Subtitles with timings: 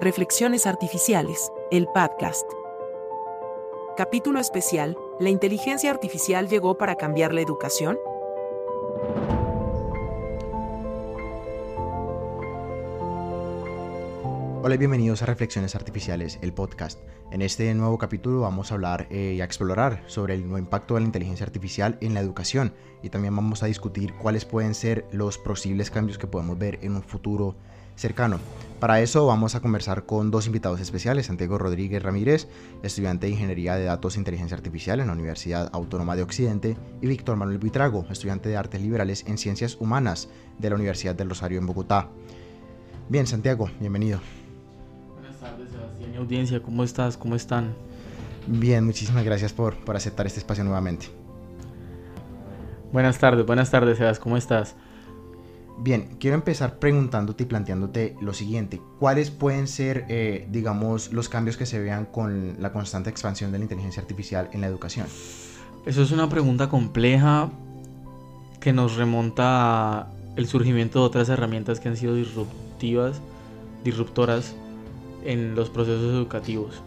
[0.00, 2.48] Reflexiones Artificiales, el podcast.
[3.96, 7.98] Capítulo especial, ¿la inteligencia artificial llegó para cambiar la educación?
[14.62, 17.00] Hola y bienvenidos a Reflexiones Artificiales, el podcast.
[17.32, 20.94] En este nuevo capítulo vamos a hablar eh, y a explorar sobre el nuevo impacto
[20.94, 22.72] de la inteligencia artificial en la educación
[23.02, 26.94] y también vamos a discutir cuáles pueden ser los posibles cambios que podemos ver en
[26.94, 27.56] un futuro
[27.98, 28.38] cercano.
[28.80, 32.48] Para eso vamos a conversar con dos invitados especiales, Santiago Rodríguez Ramírez,
[32.82, 37.06] estudiante de Ingeniería de Datos e Inteligencia Artificial en la Universidad Autónoma de Occidente, y
[37.08, 40.28] Víctor Manuel Buitrago, estudiante de Artes Liberales en Ciencias Humanas
[40.58, 42.08] de la Universidad del Rosario en Bogotá.
[43.08, 44.20] Bien, Santiago, bienvenido
[46.18, 47.16] audiencia, ¿cómo estás?
[47.16, 47.74] ¿Cómo están?
[48.46, 51.06] Bien, muchísimas gracias por, por aceptar este espacio nuevamente.
[52.92, 54.74] Buenas tardes, buenas tardes, Sebas, ¿cómo estás?
[55.80, 58.80] Bien, quiero empezar preguntándote y planteándote lo siguiente.
[58.98, 63.58] ¿Cuáles pueden ser, eh, digamos, los cambios que se vean con la constante expansión de
[63.58, 65.06] la inteligencia artificial en la educación?
[65.86, 67.50] Eso es una pregunta compleja
[68.60, 73.20] que nos remonta al surgimiento de otras herramientas que han sido disruptivas,
[73.84, 74.56] disruptoras
[75.24, 76.82] en los procesos educativos.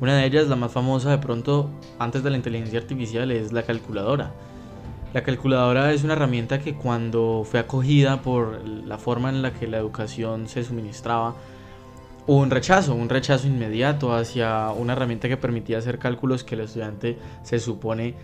[0.00, 3.62] Una de ellas, la más famosa de pronto antes de la inteligencia artificial, es la
[3.62, 4.32] calculadora.
[5.14, 9.68] La calculadora es una herramienta que cuando fue acogida por la forma en la que
[9.68, 11.36] la educación se suministraba,
[12.26, 16.62] hubo un rechazo, un rechazo inmediato hacia una herramienta que permitía hacer cálculos que el
[16.62, 18.16] estudiante se supone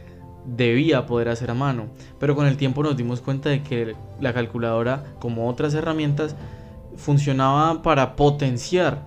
[0.45, 1.91] debía poder hacer a mano.
[2.19, 6.35] Pero con el tiempo nos dimos cuenta de que la calculadora, como otras herramientas,
[6.97, 9.05] funcionaba para potenciar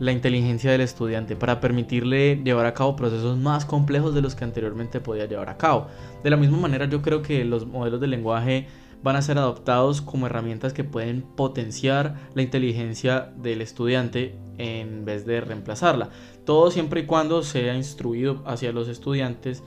[0.00, 4.44] la inteligencia del estudiante para permitirle llevar a cabo procesos más complejos de los que
[4.44, 5.88] anteriormente podía llevar a cabo.
[6.24, 8.66] De la misma manera yo creo que los modelos de lenguaje
[9.02, 15.26] van a ser adoptados como herramientas que pueden potenciar la inteligencia del estudiante en vez
[15.26, 16.08] de reemplazarla.
[16.44, 19.62] Todo siempre y cuando sea instruido hacia los estudiantes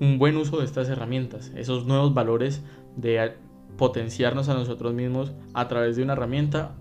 [0.00, 2.62] un buen uso de estas herramientas, esos nuevos valores
[2.96, 3.34] de
[3.76, 6.74] potenciarnos a nosotros mismos a través de una herramienta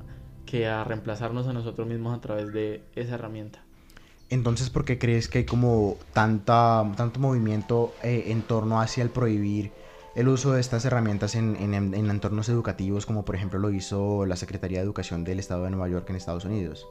[0.48, 3.60] que a reemplazarnos a nosotros mismos a través de esa herramienta.
[4.30, 9.12] Entonces, ¿por qué crees que hay como tanta, tanto movimiento eh, en torno hacia el
[9.12, 9.72] prohibir
[10.16, 14.26] el uso de estas herramientas en, en, en, entornos educativos, como por ejemplo lo hizo
[14.26, 16.88] la Secretaría de Educación del Estado de Nueva York en Estados Unidos?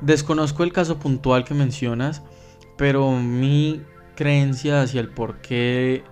[0.00, 2.22] Desconozco el caso puntual que mencionas,
[2.78, 3.82] pero mi
[4.16, 6.02] creencia hacia el por qué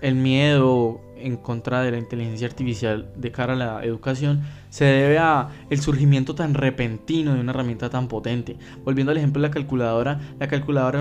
[0.00, 5.18] el miedo en contra de la inteligencia artificial de cara a la educación se debe
[5.18, 8.56] a el surgimiento tan repentino de una herramienta tan potente.
[8.84, 11.00] Volviendo al ejemplo de la calculadora, la calculadora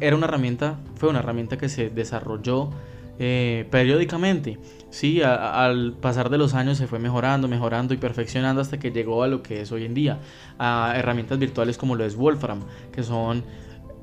[0.00, 2.70] era una herramienta, fue una herramienta que se desarrolló
[3.18, 4.58] eh, periódicamente.
[4.90, 9.22] Sí, al pasar de los años se fue mejorando, mejorando y perfeccionando hasta que llegó
[9.22, 10.20] a lo que es hoy en día,
[10.58, 12.60] a herramientas virtuales como lo es Wolfram,
[12.92, 13.44] que son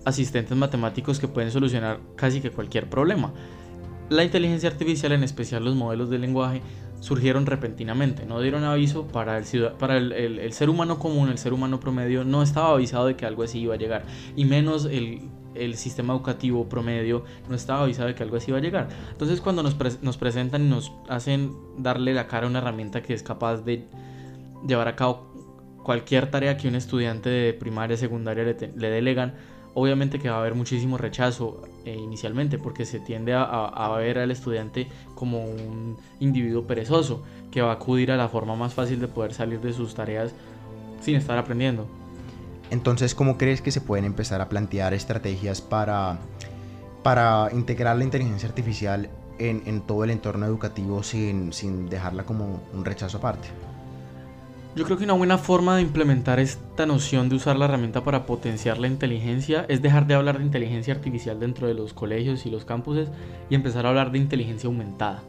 [0.03, 3.33] asistentes matemáticos que pueden solucionar casi que cualquier problema.
[4.09, 6.61] La inteligencia artificial, en especial los modelos de lenguaje,
[6.99, 9.45] surgieron repentinamente, no dieron aviso para, el,
[9.79, 13.43] para el, ser humano común, el ser humano promedio, no estaba avisado de que algo
[13.43, 14.05] así iba a llegar,
[14.35, 15.21] y menos el,
[15.75, 18.89] sistema educativo promedio no estaba avisado de que algo así iba a llegar.
[19.11, 23.13] Entonces cuando nos, nos presentan y nos hacen darle la cara a una herramienta que
[23.13, 23.87] es capaz de
[24.67, 25.31] llevar a cabo
[25.83, 29.35] cualquier tarea que un estudiante de primaria, secundaria le, le delegan,
[29.73, 34.31] obviamente que va a haber muchísimo rechazo eh, inicialmente porque se tiende a, ver al
[34.31, 39.07] estudiante como un individuo perezoso que va a acudir a la forma más fácil de
[39.07, 40.33] poder salir de sus tareas
[41.01, 41.87] sin estar aprendiendo.
[42.71, 46.17] Entonces, ¿cómo crees que se pueden empezar a plantear estrategias para,
[47.03, 52.63] para integrar la inteligencia artificial en, en todo el entorno educativo sin, sin dejarla como
[52.73, 53.47] un rechazo aparte?
[54.75, 58.25] Yo creo que una buena forma de implementar esta noción de usar la herramienta para
[58.25, 62.51] potenciar la inteligencia es dejar de hablar de inteligencia artificial dentro de los colegios y
[62.51, 63.07] los campuses
[63.49, 65.23] y empezar a hablar de inteligencia aumentada.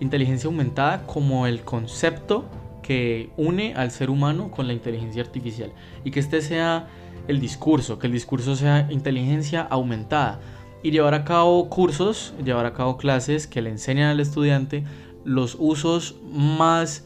[0.00, 2.46] Inteligencia aumentada como el concepto
[2.82, 6.88] que une al ser humano con la inteligencia artificial y que este sea
[7.28, 10.40] el discurso, que el discurso sea inteligencia aumentada
[10.82, 14.84] y llevar a cabo cursos, llevar a cabo clases que le enseñan al estudiante
[15.22, 17.04] los usos más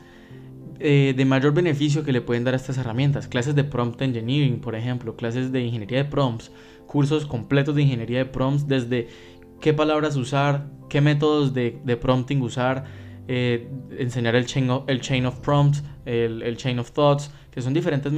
[0.81, 3.29] eh, de mayor beneficio que le pueden dar estas herramientas.
[3.29, 6.51] Clases de prompt engineering, por ejemplo, clases de ingeniería de prompts,
[6.87, 9.09] cursos completos de ingeniería de prompts, desde
[9.61, 12.85] qué palabras usar, qué métodos de, prompting usar,
[13.29, 13.69] eh,
[13.99, 17.73] enseñar el chain, of, el chain of prompts, el, el, chain of thoughts, que son
[17.73, 18.13] diferentes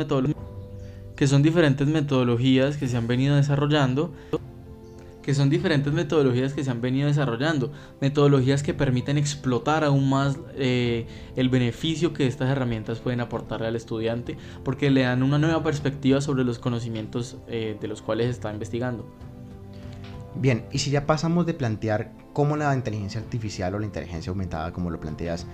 [1.17, 4.13] que son diferentes metodologías que se han venido desarrollando
[5.27, 10.39] que son diferentes metodologías que se han venido desarrollando, metodologías que permiten explotar aún más
[10.55, 15.65] eh, el beneficio que estas herramientas pueden aportarle al estudiante, porque le dan una nueva
[15.65, 19.05] perspectiva sobre los conocimientos eh, de los cuales está investigando.
[20.37, 24.73] Bien, y si ya pasamos de plantear cómo la inteligencia artificial o la inteligencia aumentada,
[24.73, 25.45] como lo planteas,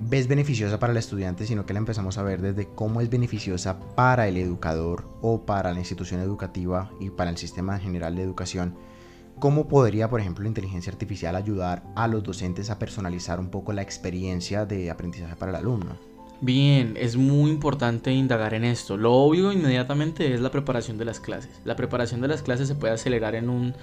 [0.00, 3.78] ves beneficiosa para el estudiante, sino que la empezamos a ver desde cómo es beneficiosa
[3.94, 8.74] para el educador o para la institución educativa y para el sistema general de educación,
[9.44, 13.74] ¿cómo podría, por ejemplo, la inteligencia artificial ayudar a los docentes a personalizar un poco
[13.74, 15.98] la experiencia de aprendizaje para el alumno?
[16.40, 18.96] Bien, es muy importante indagar en esto.
[18.96, 21.60] Lo obvio inmediatamente es la preparación de las clases.
[21.66, 23.74] La preparación de las clases se puede acelerar en un,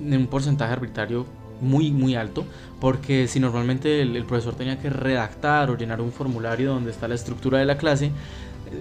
[0.00, 1.26] en un porcentaje arbitrario
[1.60, 2.44] muy muy alto
[2.80, 7.16] porque si normalmente el, profesor tenía que redactar o llenar un formulario donde está la
[7.16, 8.12] estructura de la clase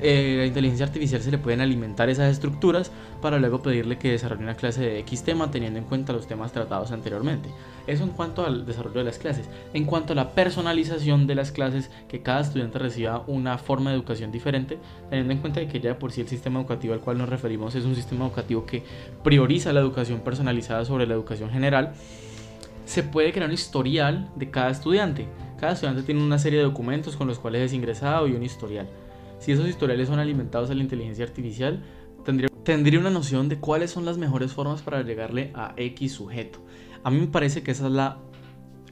[0.01, 2.91] eh, la inteligencia artificial se le pueden alimentar esas estructuras
[3.21, 6.51] para luego pedirle que desarrolle una clase de X tema teniendo en cuenta los temas
[6.51, 7.49] tratados anteriormente.
[7.87, 9.49] Eso en cuanto al desarrollo de las clases.
[9.73, 13.97] En cuanto a la personalización de las clases, que cada estudiante reciba una forma de
[13.97, 14.77] educación diferente,
[15.09, 17.85] teniendo en cuenta que ya por sí el sistema educativo al cual nos referimos es
[17.85, 18.83] un sistema educativo que
[19.23, 21.93] prioriza la educación personalizada sobre la educación general
[22.87, 25.27] se puede crear un historial de cada estudiante.
[25.59, 28.87] Cada estudiante tiene una serie de documentos con los cuales es ingresado y un historial.
[29.39, 31.83] Si esos historiales son alimentados a la inteligencia artificial,
[32.25, 36.59] tendría, tendría una noción de cuáles son las mejores formas para llegarle a X sujeto.
[37.03, 38.19] A mí me parece que esa es la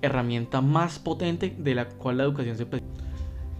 [0.01, 2.83] herramienta más potente de la cual la educación se puede...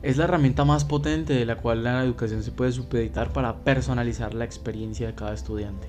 [0.02, 4.36] Es la herramienta más potente de la cual la educación se puede supeditar para personalizar
[4.36, 5.88] la experiencia de cada estudiante.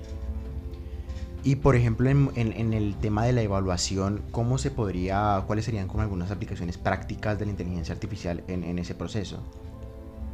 [1.43, 6.01] Y por ejemplo, en, el tema de la evaluación, ¿cómo se podría, cuáles serían como
[6.01, 9.41] algunas aplicaciones prácticas de la inteligencia artificial en, ese proceso?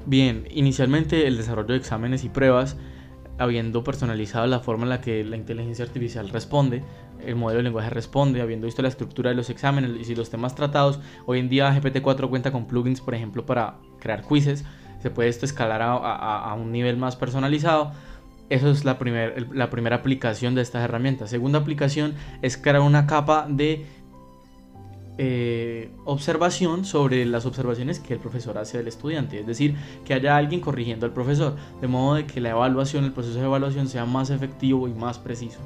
[0.05, 2.77] Bien, inicialmente el desarrollo de exámenes y pruebas,
[3.37, 6.83] habiendo personalizado la forma en la que la inteligencia artificial responde,
[7.25, 10.55] el modelo de lenguaje responde, habiendo visto la estructura de los exámenes y los temas
[10.55, 14.65] tratados, hoy en día GPT-4 cuenta con plugins, por ejemplo, para crear quizzes,
[15.01, 17.91] se puede esto escalar a un nivel más personalizado
[18.49, 18.97] eso es la,
[19.51, 21.29] la primera aplicación de estas herramientas.
[21.29, 23.85] Segunda aplicación es crear una capa de
[25.17, 29.39] eh, observación sobre las observaciones que el profesor hace del estudiante.
[29.39, 29.75] Es decir,
[30.05, 31.55] que haya alguien corrigiendo al profesor.
[31.81, 35.19] De modo de que la evaluación, el proceso de evaluación sea más efectivo y más
[35.19, 35.59] preciso.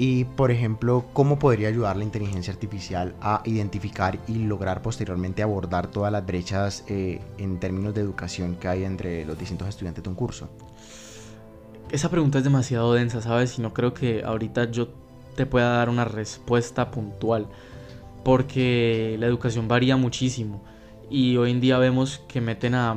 [0.00, 5.88] Y, por ejemplo, ¿cómo podría ayudar la inteligencia artificial a identificar y lograr posteriormente abordar
[5.88, 10.10] todas las brechas eh, en términos de educación que hay entre los distintos estudiantes de
[10.10, 10.48] un curso?
[11.90, 13.58] Esa pregunta es demasiado densa, ¿sabes?
[13.58, 14.88] Y no creo que ahorita yo
[15.38, 17.46] te pueda dar una respuesta puntual.
[18.24, 20.64] Porque la educación varía muchísimo.
[21.08, 22.96] Y hoy en día vemos que meten a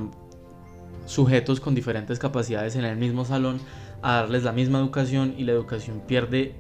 [1.06, 3.60] sujetos con diferentes capacidades en el mismo salón
[4.02, 6.56] a darles la misma educación y la educación pierde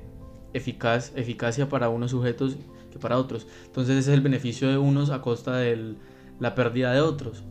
[0.53, 2.57] eficacia para unos sujetos
[2.91, 3.47] que para otros.
[3.65, 5.95] Entonces ese es el beneficio de unos a costa de
[6.39, 7.43] la pérdida de otros.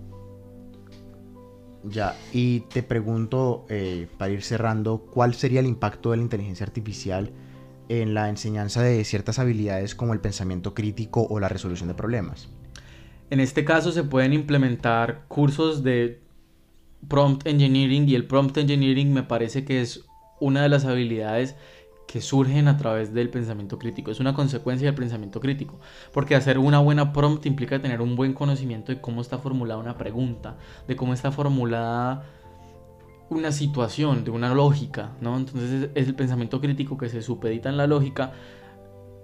[1.83, 6.65] Ya, y te pregunto, eh, para ir cerrando, ¿cuál sería el impacto de la inteligencia
[6.65, 7.33] artificial
[7.91, 12.49] en la enseñanza de ciertas habilidades como el pensamiento crítico o la resolución de problemas?
[13.31, 16.21] En este caso se pueden implementar cursos de
[17.09, 20.05] prompt engineering y el prompt engineering me parece que es
[20.39, 21.57] una de las habilidades
[22.07, 24.11] que surgen a través del pensamiento crítico.
[24.11, 25.79] Es una consecuencia del pensamiento crítico.
[26.13, 29.97] Porque hacer una buena prompt implica tener un buen conocimiento de cómo está formulada una
[29.97, 30.57] pregunta,
[30.89, 32.25] de cómo está formulada
[33.31, 35.37] una situación, de una lógica, ¿no?
[35.37, 38.33] Entonces es el pensamiento crítico que se supedita en la lógica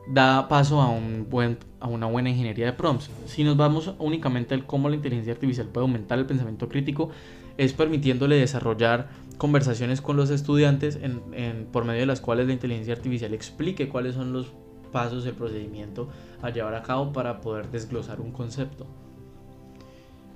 [0.06, 3.10] da paso a, un buen, a una buena ingeniería de prompts.
[3.26, 7.10] Si nos vamos únicamente al cómo la inteligencia artificial puede aumentar el pensamiento crítico,
[7.58, 12.94] es permitiéndole desarrollar conversaciones con los estudiantes en, por medio de las cuales la inteligencia
[12.94, 14.52] artificial explique cuáles son los
[14.92, 16.08] pasos del procedimiento
[16.40, 18.86] a llevar a cabo para poder desglosar un concepto.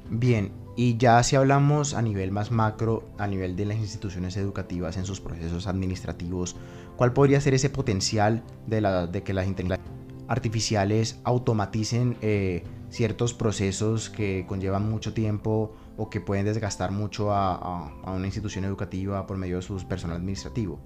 [0.09, 4.97] Bien, y ya si hablamos a nivel más macro, a nivel de las instituciones educativas
[4.97, 6.57] en sus procesos administrativos,
[6.97, 9.91] ¿cuál podría ser ese potencial de, la, de que las inteligencias
[10.31, 17.93] artificiales automaticen eh, ciertos procesos que conllevan mucho tiempo o que pueden desgastar mucho a,
[18.07, 20.79] una institución educativa por medio de su personal administrativo?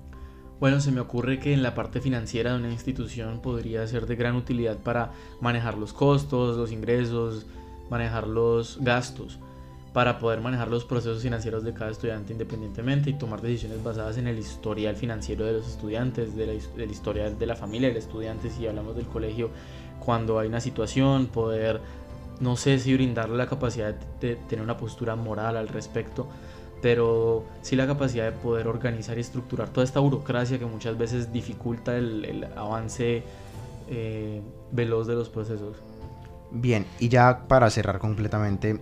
[0.60, 4.16] Bueno, se me ocurre que en la parte financiera de una institución podría ser de
[4.16, 7.46] gran utilidad para manejar los costos, los ingresos,
[7.90, 9.38] manejar los gastos,
[9.92, 14.26] para poder manejar los procesos financieros de cada estudiante independientemente y tomar decisiones basadas en
[14.26, 18.66] el historial financiero de los estudiantes, de del historial de la familia del estudiante, si
[18.66, 19.50] hablamos del colegio,
[20.04, 21.80] cuando hay una situación, poder
[22.40, 26.26] no sé si brindarle la capacidad de tener una postura moral al respecto
[26.84, 31.32] pero sí la capacidad de poder organizar y estructurar toda esta burocracia que muchas veces
[31.32, 33.22] dificulta el, avance
[33.88, 35.78] eh, veloz de los procesos.
[36.54, 38.80] Bien, y ya para cerrar completamente,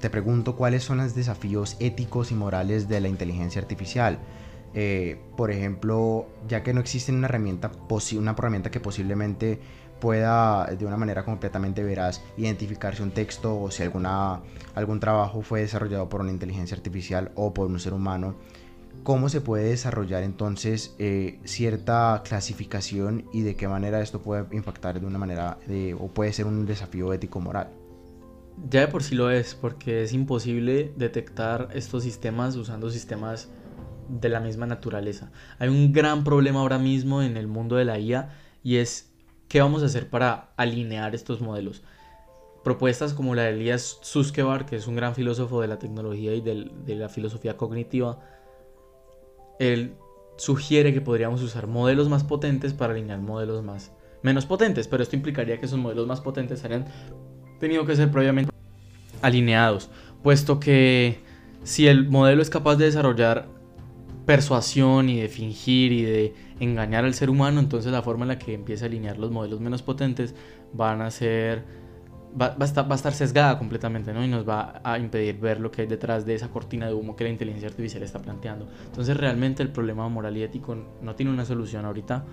[0.00, 4.18] te pregunto cuáles son los desafíos éticos y morales de la inteligencia artificial.
[4.72, 7.70] Eh, por ejemplo, ya que no existe una herramienta,
[8.16, 9.60] una herramienta que posiblemente
[10.00, 14.40] pueda de una manera completamente veraz identificar si un texto o si alguna,
[14.74, 18.34] algún trabajo fue desarrollado por una inteligencia artificial o por un ser humano,
[19.02, 25.00] ¿cómo se puede desarrollar entonces eh, cierta clasificación y de qué manera esto puede impactar
[25.00, 25.58] de una manera
[25.98, 27.68] o puede ser un desafío ético-moral?
[28.68, 33.48] Ya de por sí lo es, porque es imposible detectar estos sistemas usando sistemas
[34.08, 35.30] de la misma naturaleza.
[35.58, 38.30] Hay un gran problema ahora mismo en el mundo de la IA
[38.62, 39.10] y es
[39.50, 41.82] ¿Qué vamos a hacer para alinear estos modelos?
[42.62, 46.40] Propuestas como la de Elías Suskevar, que es un gran filósofo de la tecnología y
[46.40, 48.20] de la filosofía cognitiva,
[49.60, 49.92] él
[50.36, 55.16] sugiere que podríamos usar modelos más potentes para alinear modelos más menos potentes, pero esto
[55.16, 56.86] implicaría que esos modelos más potentes hayan
[57.58, 58.50] tenido que ser previamente
[59.22, 59.90] alineados,
[60.22, 61.20] puesto que
[61.62, 63.48] si el modelo es capaz de desarrollar
[64.24, 68.38] persuasión y de fingir y de engañar al ser humano, entonces la forma en la
[68.38, 70.34] que empieza a alinear los modelos menos potentes
[70.72, 71.64] van a ser
[72.38, 74.24] va, a estar, va, a estar, sesgada completamente, ¿no?
[74.24, 77.16] Y nos va a impedir ver lo que hay detrás de esa cortina de humo
[77.16, 78.68] que la inteligencia artificial está planteando.
[78.86, 82.24] Entonces realmente el problema moral y ético no tiene una solución ahorita.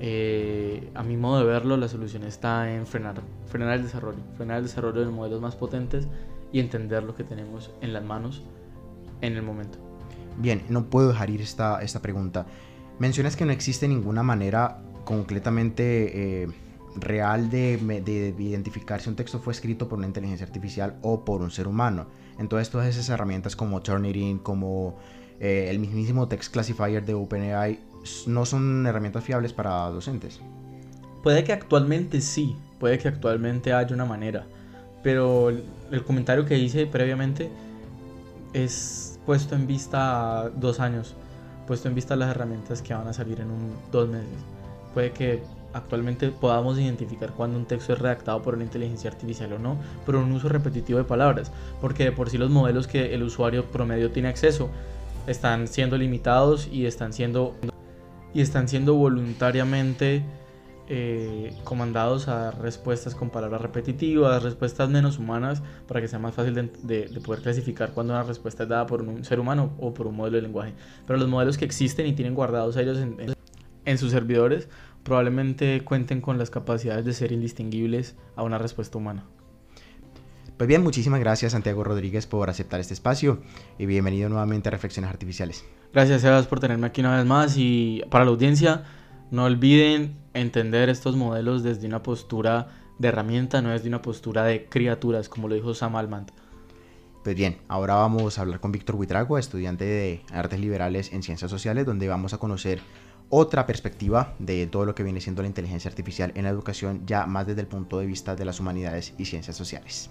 [0.00, 4.58] Eh, a mi modo de verlo, la solución está en frenar, frenar el desarrollo, frenar
[4.58, 6.08] el desarrollo de modelos más potentes
[6.52, 8.42] y entender lo que tenemos en las manos
[9.20, 9.78] en el momento.
[10.36, 12.46] Bien, no puedo dejar ir esta, esta pregunta.
[12.98, 16.48] Mencionas que no existe ninguna manera completamente eh,
[16.96, 21.50] real de, identificar si un texto fue escrito por una inteligencia artificial o por un
[21.50, 22.06] ser humano.
[22.38, 24.96] Entonces todas esas herramientas como Turnitin, como
[25.40, 27.80] eh, el mismísimo Text Classifier de OpenAI,
[28.26, 30.40] no son herramientas fiables para docentes.
[31.22, 34.46] Puede que actualmente sí, puede que actualmente haya una manera,
[35.02, 37.50] pero el comentario que hice previamente
[38.52, 41.16] es puesto en vista dos años
[41.66, 43.48] puesto en vista las herramientas que van a salir en
[43.90, 44.28] dos meses.
[44.92, 45.42] Puede que
[45.74, 49.76] actualmente podamos identificar cuando un texto es redactado por una inteligencia artificial o no,
[50.06, 53.66] por un uso repetitivo de palabras, porque de por sí los modelos que el usuario
[53.66, 54.70] promedio tiene acceso
[55.26, 57.54] están siendo limitados y están siendo
[58.32, 60.24] y están siendo voluntariamente
[60.88, 66.54] eh, comandados a respuestas con palabras repetitivas, respuestas menos humanas, para que sea más fácil
[66.54, 70.16] de, poder clasificar cuando una respuesta es dada por un ser humano o por un
[70.16, 70.74] modelo de lenguaje.
[71.06, 74.68] Pero los modelos que existen y tienen guardados ellos en sus servidores
[75.04, 79.24] probablemente cuenten con las capacidades de ser indistinguibles a una respuesta humana.
[80.56, 83.40] Pues bien, muchísimas gracias Santiago Rodríguez por aceptar este espacio
[83.78, 85.64] y bienvenido nuevamente a Reflexiones Artificiales.
[85.92, 88.84] Gracias Sebas por tenerme aquí una vez más y para la audiencia
[89.30, 92.68] no olviden entender estos modelos desde una postura
[92.98, 96.26] de herramienta, no desde una postura de criaturas, como lo dijo Sam Altman.
[97.24, 101.50] Pues bien, ahora vamos a hablar con Víctor Huitrago, estudiante de Artes Liberales en Ciencias
[101.50, 102.80] Sociales, donde vamos a conocer
[103.36, 107.26] otra perspectiva de todo lo que viene siendo la inteligencia artificial en la educación, ya
[107.26, 110.08] más desde el punto de vista de las humanidades y ciencias sociales.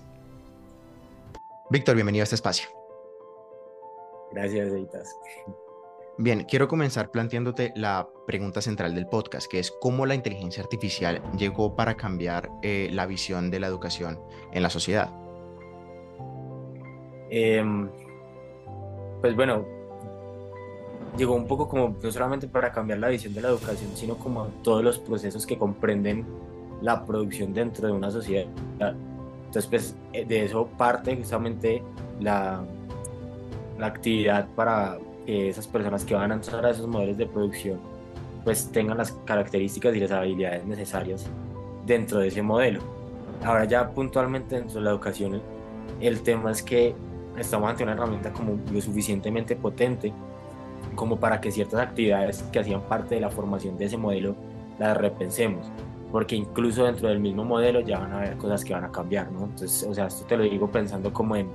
[1.70, 2.68] Víctor, bienvenido a este espacio.
[4.34, 5.16] Gracias, Eitas.
[6.18, 11.22] Bien, quiero comenzar planteándote la pregunta central del podcast, que es cómo la inteligencia artificial
[11.38, 14.20] llegó para cambiar eh, la visión de la educación
[14.52, 15.10] en la sociedad.
[17.30, 17.90] Em,
[19.22, 19.66] pues bueno,
[21.18, 24.46] llegó un poco como no solamente para cambiar la visión de la educación, sino como
[24.64, 26.26] todos los procesos que comprenden
[26.82, 28.46] la producción dentro de una sociedad.
[29.46, 31.84] Entonces, pues eh, de eso parte justamente
[32.20, 32.64] la,
[33.78, 37.80] la actividad para que esas personas que van a entrar a esos modelos de producción
[38.44, 41.26] pues tengan las características y las habilidades necesarias
[41.86, 42.82] dentro de ese modelo.
[43.44, 45.42] Ahora ya puntualmente dentro de la educación
[46.02, 46.94] el tema es que
[47.38, 50.12] estamos ante una herramienta como lo suficientemente potente
[50.96, 54.36] como para que ciertas actividades que hacían parte de la formación de ese modelo
[54.80, 55.72] las repensemos,
[56.12, 59.32] porque incluso dentro del mismo modelo ya van a haber cosas que van a cambiar,
[59.32, 59.46] ¿no?
[59.46, 61.48] Entonces, o sea, esto te lo digo pensando como en,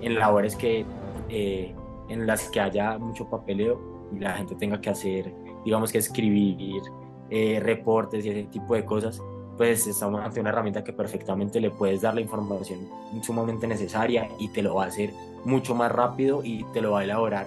[0.00, 0.84] en labores que
[1.28, 1.74] eh,
[2.08, 3.80] en las que haya mucho papeleo
[4.14, 5.32] y la gente tenga que hacer,
[5.64, 6.82] digamos que escribir
[7.30, 9.22] eh, reportes y ese tipo de cosas,
[9.58, 12.88] pues estamos ante una herramienta que perfectamente le puedes dar la información
[13.22, 15.10] sumamente necesaria y te lo va a hacer
[15.44, 17.46] mucho más rápido y te lo va a elaborar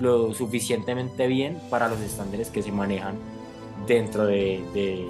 [0.00, 3.16] lo, suficientemente bien para los estándares que se manejan
[3.86, 5.08] dentro de,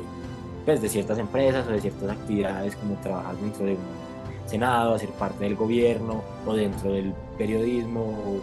[0.64, 4.06] pues, de ciertas empresas o de ciertas actividades como trabajar dentro de un
[4.46, 8.40] Senado, hacer parte del gobierno o dentro del periodismo,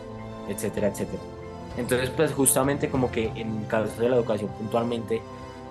[0.50, 1.22] etcétera, etcétera.
[1.78, 5.22] Entonces, pues justamente como que en el caso de la educación puntualmente,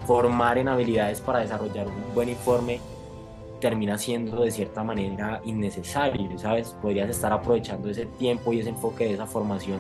[0.06, 2.80] formar en habilidades para desarrollar un buen informe
[3.60, 6.74] termina siendo de cierta manera innecesario, ¿sabes?
[6.82, 9.78] Podrías estar aprovechando ese tiempo y ese enfoque de esa formación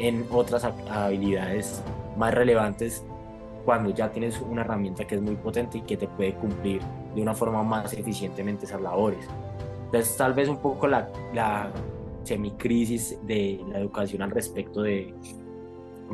[0.00, 1.82] en otras habilidades
[2.16, 3.04] más relevantes
[3.64, 6.80] cuando ya tienes una herramienta que es muy potente y que te puede cumplir
[7.14, 9.20] de una forma más eficientemente esas labores.
[9.86, 11.70] Entonces, tal vez un poco la, la
[12.24, 15.12] semicrisis de la educación al respecto de,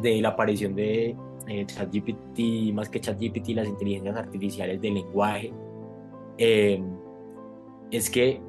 [0.02, 1.16] de la aparición de
[1.46, 5.52] eh, ChatGPT, más que ChatGPT, las inteligencias artificiales del lenguaje,
[6.38, 6.82] eh,
[7.90, 8.40] es que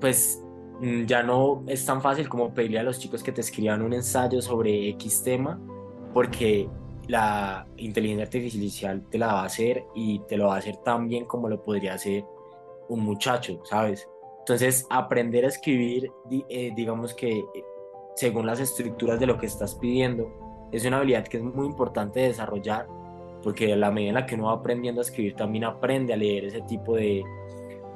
[0.00, 0.44] pues
[0.80, 4.42] ya no es tan fácil como pedirle a los chicos que te escriban un ensayo
[4.42, 5.58] sobre X tema,
[6.12, 6.68] porque
[7.08, 11.08] la inteligencia artificial te la va a hacer y te lo va a hacer tan
[11.08, 12.24] bien como lo podría hacer
[12.88, 14.08] un muchacho, ¿sabes?
[14.40, 16.10] Entonces, aprender a escribir,
[16.48, 17.44] eh, digamos que
[18.14, 20.30] según las estructuras de lo que estás pidiendo,
[20.72, 22.86] es una habilidad que es muy importante de desarrollar
[23.42, 26.16] porque a la medida en la que uno va aprendiendo a escribir también aprende a
[26.16, 27.22] leer ese tipo de,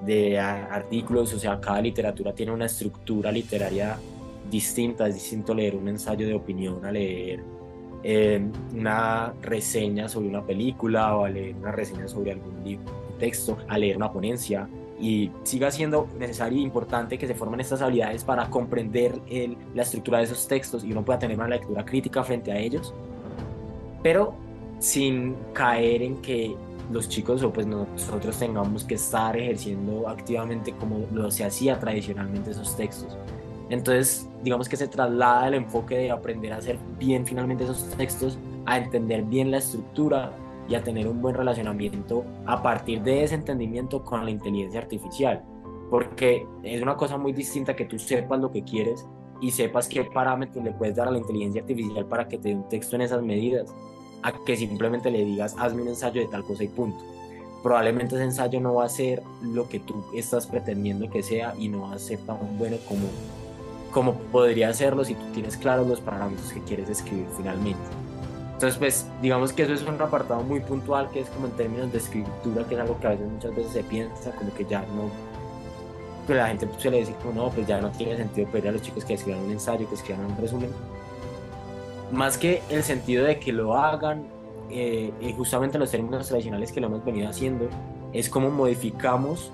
[0.05, 3.99] de artículos, o sea, cada literatura tiene una estructura literaria
[4.51, 7.41] distinta, es distinto leer un ensayo de opinión a leer
[8.03, 8.43] eh,
[8.75, 13.79] una reseña sobre una película o a leer una reseña sobre algún libro, texto, a
[13.79, 14.69] leer una ponencia.
[14.99, 19.83] Y siga siendo necesario e importante que se formen estas habilidades para comprender el, la
[19.83, 22.93] estructura de esos textos y uno pueda tener una lectura crítica frente a ellos,
[24.03, 24.35] pero
[24.79, 26.55] sin caer en que
[26.91, 32.51] los chicos o pues nosotros tengamos que estar ejerciendo activamente como lo se hacía tradicionalmente
[32.51, 33.17] esos textos.
[33.69, 38.37] Entonces, digamos que se traslada el enfoque de aprender a hacer bien finalmente esos textos,
[38.67, 40.33] a entender bien la estructura
[40.69, 45.43] y a tener un buen relacionamiento a partir de ese entendimiento con la inteligencia artificial.
[45.89, 49.07] Porque es una cosa muy distinta que tú sepas lo que quieres
[49.41, 52.55] y sepas qué parámetros le puedes dar a la inteligencia artificial para que te dé
[52.57, 53.75] un texto en esas medidas
[54.23, 57.03] a que simplemente le digas, hazme un ensayo de tal cosa y punto.
[57.63, 61.69] Probablemente ese ensayo no va a ser lo que tú estás pretendiendo que sea y
[61.69, 63.07] no va a ser tan bueno como,
[63.93, 67.81] como podría serlo si tú tienes claros los parámetros que quieres escribir finalmente.
[68.55, 71.91] Entonces, pues, digamos que eso es un apartado muy puntual que es como en términos
[71.93, 74.81] de escritura, que es algo que a veces muchas veces se piensa como que ya
[74.81, 75.11] no,
[76.27, 78.83] que la gente suele decir como no, pues ya no tiene sentido pedir a los
[78.83, 80.71] chicos que escriban un ensayo, que escriban un resumen,
[82.13, 84.27] más que el sentido de que lo hagan,
[84.71, 87.69] eh, y justamente los términos tradicionales que lo hemos venido haciendo,
[88.13, 89.51] es cómo modificamos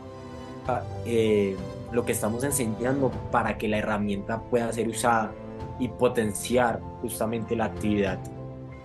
[0.68, 1.56] ah, eh,
[1.92, 5.32] lo que estamos enseñando para que la herramienta pueda ser usada
[5.78, 8.18] y potenciar justamente la actividad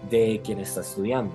[0.10, 1.34] de quien está estudiando.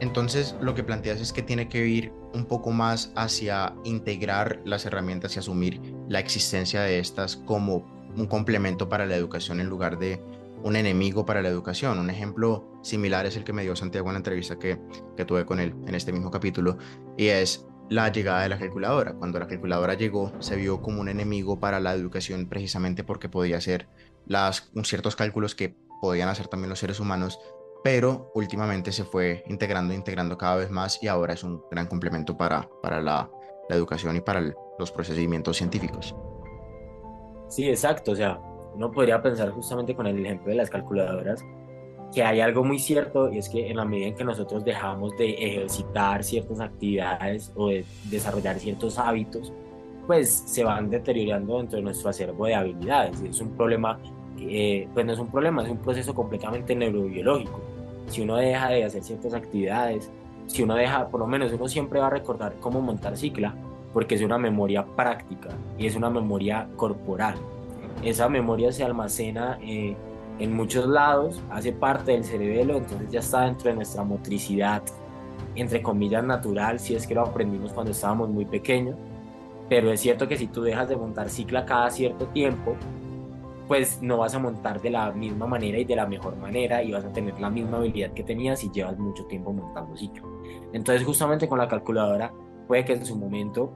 [0.00, 4.84] Entonces, lo que planteas es que tiene que ir un poco más hacia integrar las
[4.84, 9.98] herramientas y asumir la existencia de estas como un complemento para la educación en lugar
[9.98, 10.20] de
[10.62, 11.98] un enemigo para la educación.
[11.98, 14.78] Un ejemplo similar es el que me dio Santiago en la entrevista que,
[15.16, 16.78] que tuve con él en este mismo capítulo,
[17.16, 19.14] y es la llegada de la calculadora.
[19.14, 23.58] Cuando la calculadora llegó, se vio como un enemigo para la educación precisamente porque podía
[23.58, 23.88] hacer
[24.26, 27.38] las, ciertos cálculos que podían hacer también los seres humanos,
[27.84, 32.36] pero últimamente se fue integrando, integrando cada vez más y ahora es un gran complemento
[32.36, 33.30] para, para la,
[33.68, 36.14] la educación y para los procedimientos científicos.
[37.52, 38.12] Sí, exacto.
[38.12, 38.40] O sea,
[38.74, 41.44] uno podría pensar justamente con el ejemplo de las calculadoras
[42.14, 45.14] que hay algo muy cierto y es que en la medida en que nosotros dejamos
[45.18, 49.52] de ejercitar ciertas actividades o de desarrollar ciertos hábitos,
[50.06, 53.22] pues se van deteriorando dentro de nuestro acervo de habilidades.
[53.22, 53.98] Y es un problema,
[54.40, 57.60] eh, pues no es un problema, es un proceso completamente neurobiológico.
[58.06, 60.10] Si uno deja de hacer ciertas actividades,
[60.46, 63.54] si uno deja, por lo menos uno siempre va a recordar cómo montar cicla,
[63.92, 67.36] porque es una memoria práctica y es una memoria corporal.
[68.02, 69.96] Esa memoria se almacena eh,
[70.38, 74.82] en muchos lados, hace parte del cerebelo, entonces ya está dentro de nuestra motricidad,
[75.54, 78.96] entre comillas, natural, si es que lo aprendimos cuando estábamos muy pequeños.
[79.68, 82.76] Pero es cierto que si tú dejas de montar cicla cada cierto tiempo,
[83.68, 86.92] pues no vas a montar de la misma manera y de la mejor manera y
[86.92, 90.22] vas a tener la misma habilidad que tenías si llevas mucho tiempo montando cicla.
[90.72, 92.32] Entonces justamente con la calculadora
[92.66, 93.72] puede que en su momento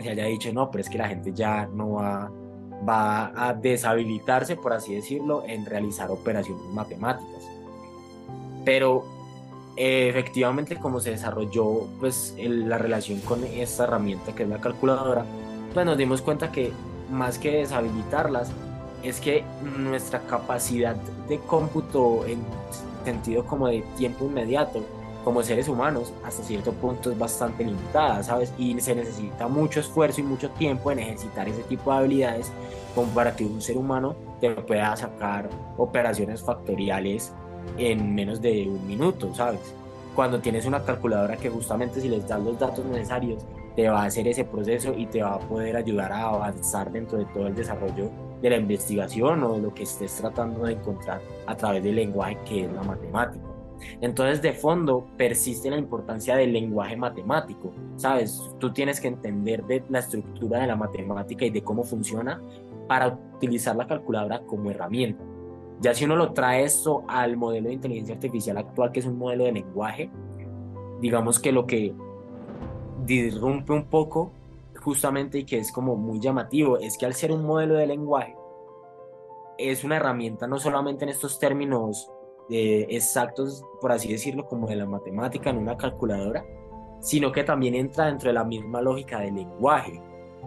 [0.00, 2.30] se haya dicho, no, pero es que la gente ya no va,
[2.88, 7.44] va a deshabilitarse, por así decirlo, en realizar operaciones matemáticas.
[8.64, 9.04] Pero
[9.76, 15.24] eh, efectivamente como se desarrolló pues la relación con esta herramienta que es la calculadora,
[15.72, 16.72] pues nos dimos cuenta que
[17.10, 18.52] más que deshabilitarlas,
[19.02, 20.94] es que nuestra capacidad
[21.28, 22.40] de cómputo en
[23.04, 24.84] sentido como de tiempo inmediato
[25.24, 28.52] como seres humanos hasta cierto punto es bastante limitada, ¿sabes?
[28.58, 32.50] Y se necesita mucho esfuerzo y mucho tiempo en ejercitar ese tipo de habilidades
[32.94, 37.32] como para que un ser humano te pueda sacar operaciones factoriales
[37.76, 39.60] en menos de un minuto, ¿sabes?
[40.14, 43.44] Cuando tienes una calculadora que justamente si les das los datos necesarios
[43.76, 47.18] te va a hacer ese proceso y te va a poder ayudar a avanzar dentro
[47.18, 48.10] de todo el desarrollo
[48.42, 52.38] de la investigación o de lo que estés tratando de encontrar a través del lenguaje
[52.44, 53.49] que es la matemática.
[54.00, 58.40] Entonces, de fondo, persiste la importancia del lenguaje matemático, ¿sabes?
[58.58, 62.42] Tú tienes que entender de la estructura de la matemática y de cómo funciona
[62.88, 65.24] para utilizar la calculadora como herramienta.
[65.80, 69.16] Ya si uno lo trae esto al modelo de inteligencia artificial actual, que es un
[69.16, 70.10] modelo de lenguaje,
[71.00, 71.94] digamos que lo que
[73.04, 74.32] disrumpe un poco
[74.80, 78.36] justamente y que es como muy llamativo es que al ser un modelo de lenguaje
[79.58, 82.10] es una herramienta no solamente en estos términos
[82.50, 86.44] eh, exactos, por así decirlo, como de la matemática en una calculadora,
[87.00, 90.02] sino que también entra dentro de la misma lógica del lenguaje.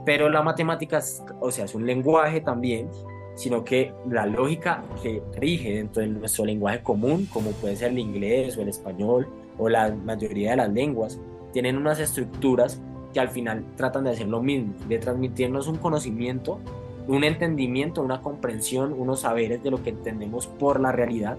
[0.06, 1.02] Pero la matemática,
[1.39, 2.89] o sea, es un lenguaje también,
[3.36, 8.00] sino que la lógica que rige dentro de nuestro lenguaje común, como puede ser el
[8.00, 11.20] inglés o el español o la mayoría de las lenguas,
[11.52, 12.82] tienen unas estructuras
[13.13, 16.60] que al final tratan de hacer lo mismo, de transmitirnos un conocimiento,
[17.08, 21.38] un entendimiento, una comprensión, unos saberes de lo que entendemos por la realidad,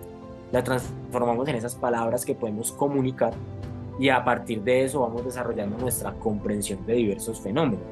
[0.55, 3.33] la transformamos en esas palabras que podemos comunicar
[3.99, 7.85] y a partir de eso vamos desarrollando nuestra comprensión de diversos fenómenos.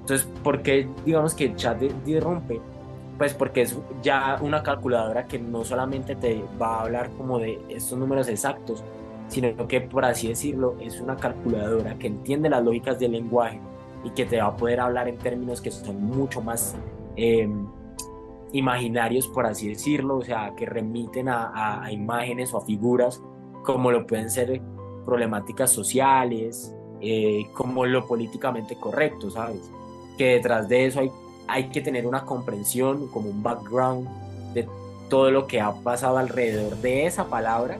[0.00, 1.80] Entonces, ¿por qué digamos que el chat
[2.20, 2.60] rompe?
[3.16, 7.60] Pues porque es ya una calculadora que no solamente te va a hablar como de
[7.68, 8.82] estos números exactos,
[9.28, 13.60] sino que por así decirlo es una calculadora que entiende las lógicas del lenguaje
[14.02, 16.74] y que te va a poder hablar en términos que son mucho más
[17.14, 17.48] eh,
[18.52, 23.22] imaginarios, por así decirlo, o sea, que remiten a, imágenes o a figuras
[23.64, 24.60] como lo pueden ser
[25.04, 29.70] problemáticas sociales, eh, como lo políticamente correcto, ¿sabes?
[30.16, 31.10] Que detrás de eso hay,
[31.46, 34.08] hay que tener una comprensión, como un background
[34.54, 34.68] de
[35.08, 37.78] todo lo que ha pasado alrededor de esa palabra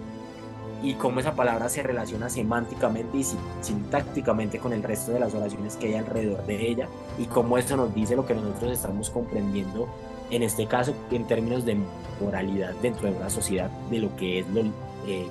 [0.83, 3.25] y cómo esa palabra se relaciona semánticamente y
[3.61, 7.77] sintácticamente con el resto de las oraciones que hay alrededor de ella y cómo eso
[7.77, 9.89] nos dice lo que nosotros estamos comprendiendo
[10.31, 11.77] en este caso en términos de
[12.21, 14.63] moralidad dentro de una sociedad, de lo que es lo
[15.07, 15.29] eh,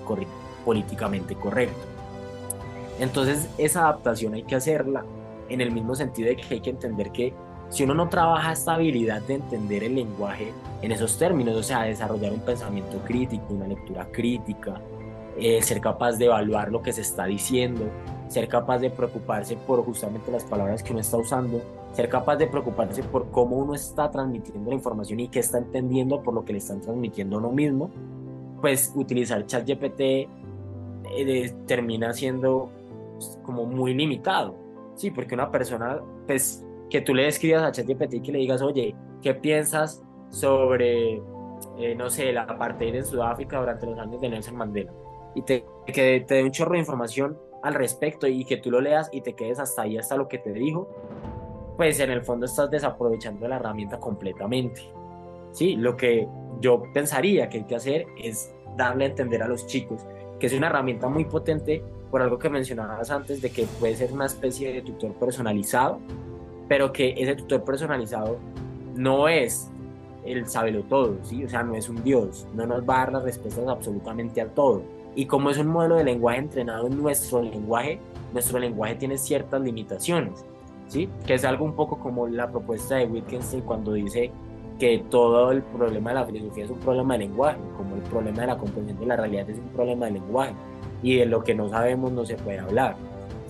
[0.65, 1.79] políticamente correcto.
[2.99, 5.03] Entonces esa adaptación hay que hacerla
[5.47, 7.33] en el mismo sentido de que hay que entender que
[7.69, 11.83] si uno no trabaja esta habilidad de entender el lenguaje en esos términos, o sea,
[11.83, 14.81] desarrollar un pensamiento crítico, una lectura crítica,
[15.37, 17.85] eh, ser capaz de evaluar lo que se está diciendo,
[18.29, 21.61] ser capaz de preocuparse por justamente las palabras que uno está usando,
[21.93, 26.21] ser capaz de preocuparse por cómo uno está transmitiendo la información y qué está entendiendo
[26.21, 27.89] por lo que le están transmitiendo uno mismo,
[28.61, 32.69] pues utilizar ChatGPT eh, termina siendo
[33.15, 34.55] pues, como muy limitado,
[34.95, 35.09] ¿sí?
[35.09, 38.95] Porque una persona, pues, que tú le escribas a ChatGPT y que le digas, oye,
[39.23, 41.15] ¿qué piensas sobre,
[41.79, 44.93] eh, no sé, la apartheid en Sudáfrica durante los años de Nelson Mandela?
[45.33, 45.63] Y que
[46.27, 49.33] te dé un chorro de información al respecto y que tú lo leas y te
[49.33, 50.87] quedes hasta ahí, hasta lo que te dijo,
[51.77, 54.81] pues en el fondo estás desaprovechando la herramienta completamente.
[55.51, 56.27] Sí, lo que
[56.61, 60.05] yo pensaría que hay que hacer es darle a entender a los chicos
[60.39, 64.11] que es una herramienta muy potente por algo que mencionabas antes de que puede ser
[64.11, 65.99] una especie de tutor personalizado,
[66.67, 68.37] pero que ese tutor personalizado
[68.95, 69.69] no es
[70.25, 71.43] el sabelo todo, ¿sí?
[71.43, 74.47] O sea, no es un dios, no nos va a dar las respuestas absolutamente a
[74.47, 74.81] todo.
[75.19, 77.99] Y como es un modelo de lenguaje entrenado en nuestro lenguaje,
[78.31, 80.45] nuestro lenguaje tiene ciertas limitaciones.
[80.87, 81.09] ¿sí?
[81.27, 84.31] Que es algo un poco como la propuesta de Wittgenstein cuando dice
[84.79, 88.39] que todo el problema de la filosofía es un problema de lenguaje, como el problema
[88.39, 90.53] de la comprensión de la realidad es un problema de lenguaje,
[91.03, 92.95] y de lo que no sabemos no se puede hablar.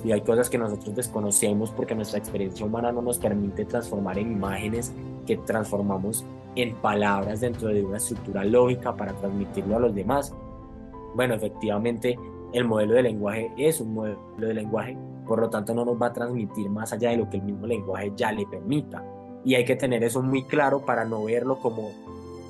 [0.04, 4.32] Y hay cosas que nosotros desconocemos porque nuestra experiencia humana no nos permite transformar en
[4.32, 4.92] imágenes
[5.28, 10.34] que transformamos en palabras dentro de una estructura lógica para transmitirlo a los demás.
[11.16, 12.18] Bueno, efectivamente,
[12.54, 14.98] el modelo de lenguaje es un modelo de lenguaje
[15.30, 17.68] por lo tanto no nos va a transmitir más allá de lo que el mismo
[17.68, 19.06] lenguaje ya le permita.
[19.46, 21.92] Y hay que tener eso muy claro para no verlo como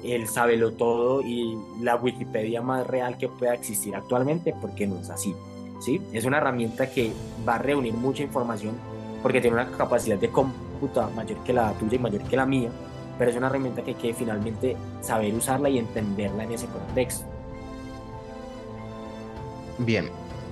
[0.01, 5.09] el sabelo todo y la Wikipedia más real que pueda existir actualmente, porque no es
[5.09, 5.35] así.
[5.81, 6.01] ¿sí?
[6.13, 7.11] Es una herramienta que
[7.47, 8.75] va a reunir mucha información
[9.21, 12.69] porque tiene una capacidad de cómputa mayor que la tuya y mayor que la mía,
[13.17, 17.25] pero es una herramienta que hay que finalmente saber usarla y entenderla en ese contexto.
[19.79, 20.09] Bien,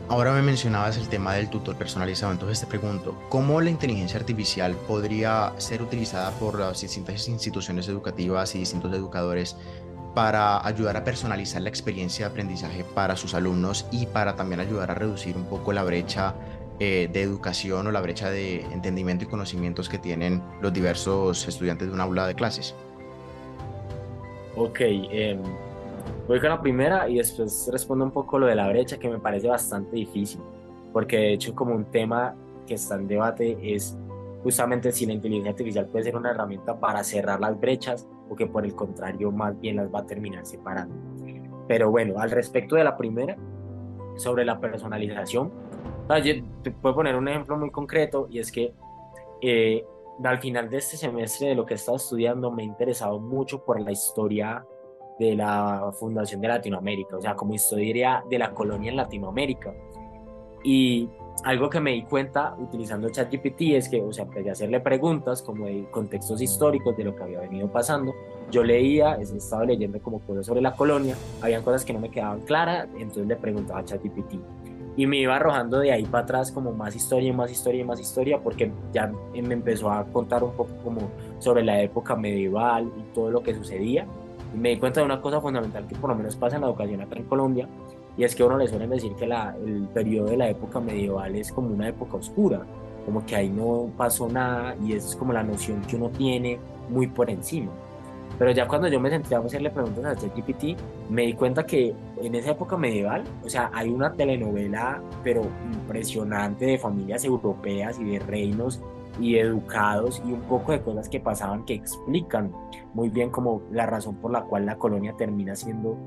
[0.10, 4.74] Ahora me mencionabas el tema del tutor personalizado, entonces te pregunto, ¿cómo la inteligencia artificial
[4.88, 9.58] podría ser utilizada por las distintas instituciones educativas y distintos educadores
[10.16, 14.92] para ayudar a personalizar la experiencia de aprendizaje para sus alumnos y para también ayudar
[14.92, 16.34] a reducir un poco la brecha
[16.80, 21.90] eh, de educación o la brecha de entendimiento y conocimientos que tienen los diversos estudiantes
[21.90, 22.76] de un aula de clases?
[24.56, 25.38] Ok, eh,
[26.28, 29.20] voy con la primera y después respondo un poco lo de la brecha que me
[29.20, 30.42] parece bastante difícil,
[30.94, 33.98] porque de hecho como un tema que está en debate es
[34.44, 38.48] justamente si la inteligencia artificial puede ser una herramienta para cerrar las brechas o que
[38.48, 40.96] por el contrario más bien las va a terminar separando.
[41.68, 43.36] Pero bueno, al respecto de la primera,
[44.16, 45.52] sobre la personalización,
[46.64, 48.74] te puedo poner un ejemplo muy concreto y es que
[49.42, 49.86] eh,
[50.24, 53.64] al final de este semestre de lo que he estado estudiando me he interesado mucho
[53.64, 54.66] por la historia
[55.20, 59.74] de la fundación de Latinoamérica, o sea, como historia de la colonia en Latinoamérica.
[60.64, 61.10] Y
[61.44, 65.42] algo que me di cuenta utilizando ChatGPT es que, o sea, empecé a hacerle preguntas
[65.42, 68.14] como de contextos históricos de lo que había venido pasando.
[68.52, 72.42] Yo leía, estaba leyendo como cosas sobre la colonia, habían cosas que no me quedaban
[72.42, 74.36] claras, entonces le preguntaba a ChatGPT.
[74.96, 77.84] Y me iba arrojando de ahí para atrás como más historia y más historia y
[77.84, 81.02] más historia, porque ya me empezó a contar un poco como
[81.38, 84.08] sobre la época medieval y todo lo que sucedía.
[84.56, 87.02] Me di cuenta de una cosa fundamental que por lo menos pasa en la educación
[87.02, 87.68] acá en Colombia,
[88.18, 91.36] y es que uno le suelen decir que la, el periodo de la época medieval
[91.36, 92.66] es como una época oscura,
[93.06, 97.08] como que ahí no pasó nada y es como la noción que uno tiene muy
[97.08, 97.72] por encima.
[98.38, 100.78] Pero ya cuando yo me senté a hacerle preguntas a ChatGPT,
[101.10, 106.66] me di cuenta que en esa época medieval, o sea, hay una telenovela, pero impresionante
[106.66, 108.82] de familias europeas y de reinos
[109.20, 112.52] y educados y un poco de cosas que pasaban que explican
[112.94, 115.98] muy bien como la razón por la cual la colonia termina siendo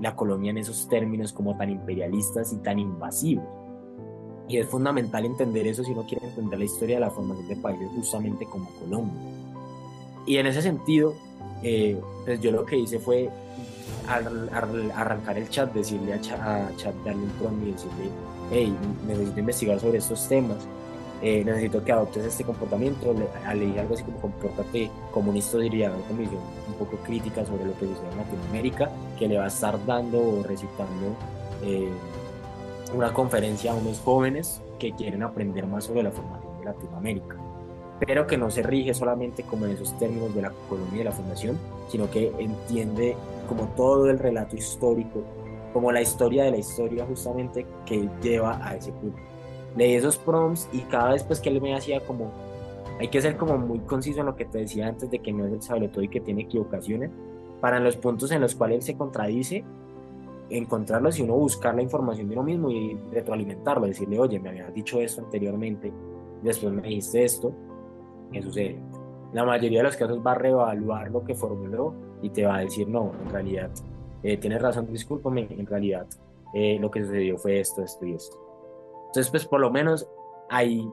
[0.00, 3.44] la colonia en esos términos como tan imperialistas y tan invasivos.
[4.48, 7.56] Y es fundamental entender eso si uno quiere entender la historia de la formación de
[7.56, 9.20] países justamente como Colombia.
[10.24, 11.14] Y en ese sentido,
[11.62, 13.28] eh, pues yo lo que hice fue
[14.06, 18.10] arrancar el chat, decirle a chat, a chat darle un prompt y decirle,
[18.50, 18.74] hey,
[19.06, 20.66] necesito investigar sobre estos temas
[21.20, 23.12] eh, necesito que adoptes este comportamiento.
[23.12, 27.44] Le, le dije algo así como compórtate como un historiador con visión un poco crítica
[27.44, 31.16] sobre lo que sucede en Latinoamérica, que le va a estar dando o recitando
[31.62, 31.88] eh,
[32.94, 37.36] una conferencia a unos jóvenes que quieren aprender más sobre la formación de Latinoamérica,
[37.98, 41.04] pero que no se rige solamente como en esos términos de la colonia y de
[41.04, 43.16] la fundación, sino que entiende
[43.48, 45.24] como todo el relato histórico,
[45.72, 49.18] como la historia de la historia justamente que lleva a ese punto
[49.76, 52.32] leí esos prompts y cada vez pues que él me hacía como,
[52.98, 55.46] hay que ser como muy conciso en lo que te decía antes de que no
[55.46, 57.10] es el sabe todo y que tiene equivocaciones,
[57.60, 59.64] para los puntos en los cuales él se contradice,
[60.50, 64.72] encontrarlos y uno buscar la información de uno mismo y retroalimentarlo, decirle, oye, me habías
[64.72, 65.92] dicho esto anteriormente,
[66.42, 67.52] después me dijiste esto,
[68.32, 68.78] ¿qué sucede?
[69.32, 72.60] La mayoría de los casos va a reevaluar lo que formuló y te va a
[72.60, 73.70] decir, no, en realidad,
[74.22, 76.06] eh, tienes razón, discúlpame, en realidad
[76.54, 78.47] eh, lo que sucedió fue esto, esto y esto.
[79.08, 80.08] Entonces, pues por lo menos
[80.48, 80.88] ahí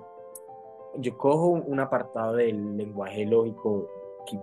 [0.98, 3.88] yo cojo un apartado del lenguaje lógico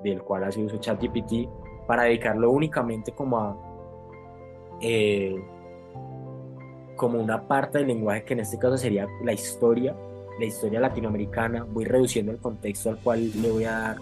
[0.03, 1.49] del cual hace uso ChatGPT
[1.87, 3.57] para dedicarlo únicamente como a
[4.81, 5.43] eh,
[6.97, 9.97] como una parte del lenguaje que en este caso sería la historia,
[10.39, 11.67] la historia latinoamericana.
[11.69, 13.97] Voy reduciendo el contexto al cual le voy a dar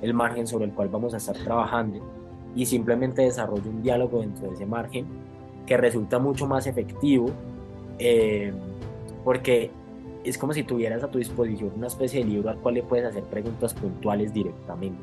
[0.00, 2.00] el margen sobre el cual vamos a estar trabajando
[2.54, 5.06] y simplemente desarrollo un diálogo dentro de ese margen
[5.66, 7.26] que resulta mucho más efectivo.
[7.98, 8.52] Eh,
[9.26, 9.72] porque
[10.22, 13.06] es como si tuvieras a tu disposición una especie de libro al cual le puedes
[13.06, 15.02] hacer preguntas puntuales directamente.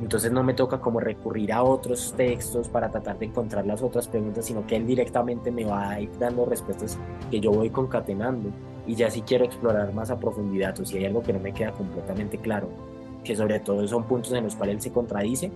[0.00, 4.08] Entonces no me toca como recurrir a otros textos para tratar de encontrar las otras
[4.08, 6.98] preguntas, sino que él directamente me va a ir dando respuestas
[7.30, 8.50] que yo voy concatenando.
[8.84, 11.52] Y ya si quiero explorar más a profundidad o si hay algo que no me
[11.52, 12.68] queda completamente claro,
[13.22, 15.52] que sobre todo son puntos en los cuales él se contradice,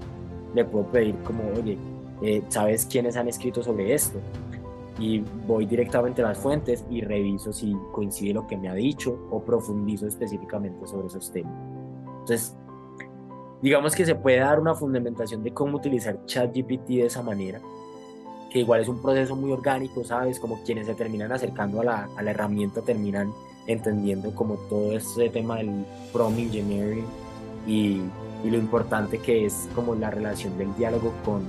[0.54, 1.76] le puedo pedir como, oye,
[2.22, 4.20] eh, ¿sabes quiénes han escrito sobre esto?
[4.98, 9.28] Y voy directamente a las fuentes y reviso si coincide lo que me ha dicho
[9.30, 11.52] o profundizo específicamente sobre esos temas.
[12.20, 12.56] Entonces,
[13.60, 17.60] digamos que se puede dar una fundamentación de cómo utilizar ChatGPT de esa manera,
[18.50, 20.40] que igual es un proceso muy orgánico, ¿sabes?
[20.40, 23.32] Como quienes se terminan acercando a la, a la herramienta terminan
[23.66, 27.04] entendiendo como todo este tema del prompt engineering
[27.66, 28.00] y,
[28.44, 31.42] y lo importante que es como la relación del diálogo con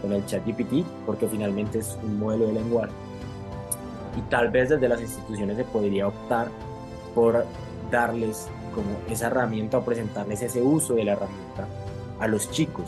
[0.00, 2.92] con el chat GPT, porque finalmente es un modelo de lenguaje.
[4.16, 6.48] Y tal vez desde las instituciones se podría optar
[7.14, 7.44] por
[7.90, 11.66] darles como esa herramienta o presentarles ese uso de la herramienta
[12.18, 12.86] a los chicos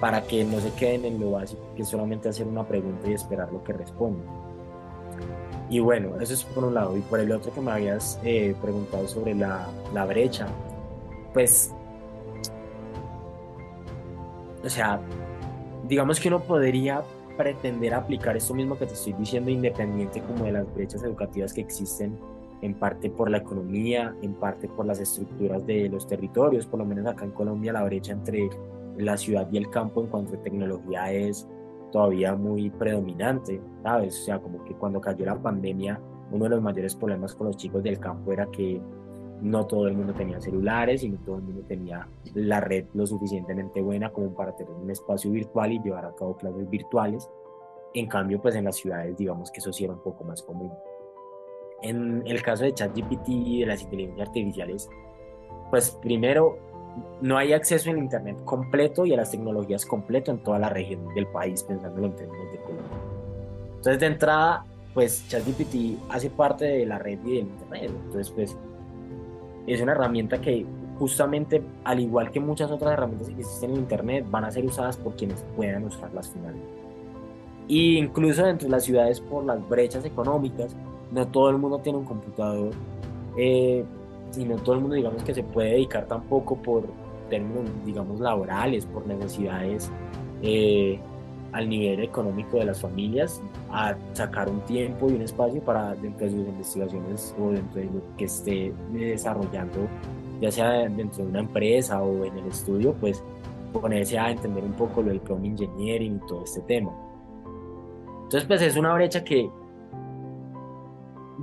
[0.00, 3.14] para que no se queden en lo básico, que es solamente hacer una pregunta y
[3.14, 4.26] esperar lo que respondan.
[5.70, 6.96] Y bueno, eso es por un lado.
[6.96, 10.46] Y por el otro que me habías eh, preguntado sobre la, la brecha,
[11.32, 11.72] pues,
[14.62, 15.00] o sea,
[15.88, 17.02] digamos que uno podría
[17.36, 21.60] pretender aplicar esto mismo que te estoy diciendo, independiente como de las brechas educativas que
[21.60, 22.18] existen,
[22.62, 26.86] en parte por la economía, en parte por las estructuras de los territorios, por lo
[26.86, 28.48] menos acá en Colombia la brecha entre
[28.96, 31.46] la ciudad y el campo en cuanto a tecnología es
[31.92, 34.18] todavía muy predominante, ¿sabes?
[34.20, 37.56] O sea, como que cuando cayó la pandemia, uno de los mayores problemas con los
[37.56, 38.80] chicos del campo era que
[39.40, 43.06] no todo el mundo tenía celulares y no todo el mundo tenía la red lo
[43.06, 47.28] suficientemente buena como para tener un espacio virtual y llevar a cabo clases virtuales.
[47.94, 50.72] En cambio, pues en las ciudades, digamos que eso sí era un poco más común.
[51.82, 54.88] En el caso de ChatGPT y de las inteligencias artificiales,
[55.70, 56.58] pues primero,
[57.20, 61.12] no hay acceso al Internet completo y a las tecnologías completo en toda la región
[61.14, 62.98] del país, pensándolo en términos de Colombia.
[63.76, 67.90] Entonces, de entrada, pues ChatGPT hace parte de la red y del Internet.
[68.06, 68.56] Entonces, pues
[69.66, 70.66] es una herramienta que
[70.98, 74.96] justamente, al igual que muchas otras herramientas que existen en Internet, van a ser usadas
[74.96, 76.68] por quienes puedan usarlas finalmente.
[77.66, 80.76] Y incluso dentro de las ciudades, por las brechas económicas,
[81.10, 82.70] no todo el mundo tiene un computador
[83.36, 83.84] eh,
[84.36, 86.84] y no todo el mundo, digamos, que se puede dedicar tampoco por
[87.30, 89.90] términos, digamos, laborales, por necesidades
[90.42, 91.00] eh,
[91.54, 93.40] al nivel económico de las familias,
[93.70, 97.86] a sacar un tiempo y un espacio para dentro de sus investigaciones o dentro de
[97.86, 99.86] lo que esté desarrollando,
[100.40, 103.22] ya sea dentro de una empresa o en el estudio, pues
[103.72, 106.90] ponerse a entender un poco lo del prompt engineering y todo este tema.
[108.24, 109.48] Entonces, pues es una brecha que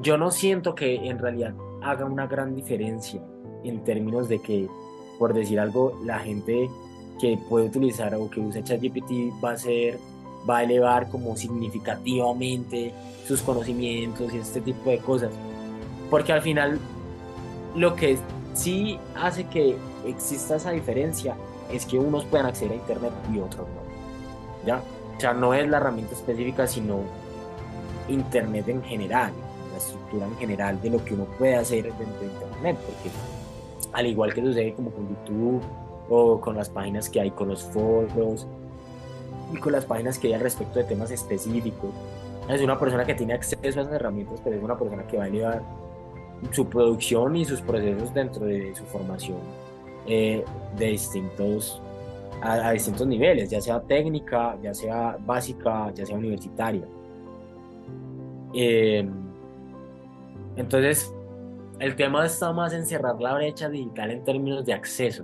[0.02, 3.21] yo no siento que en realidad haga una gran diferencia
[3.63, 4.67] en términos de que,
[5.17, 6.69] por decir algo, la gente
[7.19, 10.00] que puede utilizar o que use ChatGPT va a ser,
[10.50, 12.93] va a elevar como significativamente
[13.28, 15.32] sus conocimientos y este tipo de cosas.
[16.10, 16.80] Porque al final
[17.76, 18.17] lo que
[18.54, 21.36] sí hace que exista esa diferencia
[21.71, 23.82] es que unos puedan acceder a Internet y otros no.
[24.65, 24.82] ¿Ya?
[25.17, 27.00] O sea, no es la herramienta específica, sino
[28.10, 29.32] Internet en general
[29.82, 33.10] estructura en general de lo que uno puede hacer dentro de Internet, porque
[33.93, 35.62] al igual que sucede como con YouTube
[36.10, 38.48] o con las páginas que hay con los foros
[39.54, 41.92] y con las páginas que hay al respecto de temas específicos,
[42.50, 45.26] es una persona que tiene acceso a esas herramientas, pero es una persona que va
[45.26, 45.62] a llevar
[46.52, 49.38] su producción y sus procesos dentro de su formación
[50.08, 50.44] eh,
[50.78, 51.82] de distintos
[52.42, 56.86] a, a, distintos niveles, ya sea técnica, ya sea básica, ya sea universitaria.
[58.54, 59.08] Eh,
[60.56, 61.14] entonces,
[61.80, 65.24] el tema está más en cerrar la brecha digital en términos de acceso,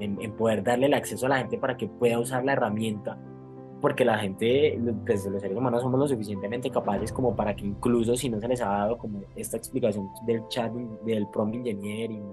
[0.00, 3.18] en, poder darle el acceso a la gente para que pueda usar la herramienta,
[3.80, 8.16] porque la gente, pues, los seres humanos, somos lo suficientemente capaces como para que incluso
[8.16, 12.24] si no se les ha dado como esta explicación del chat, del prompt engineering,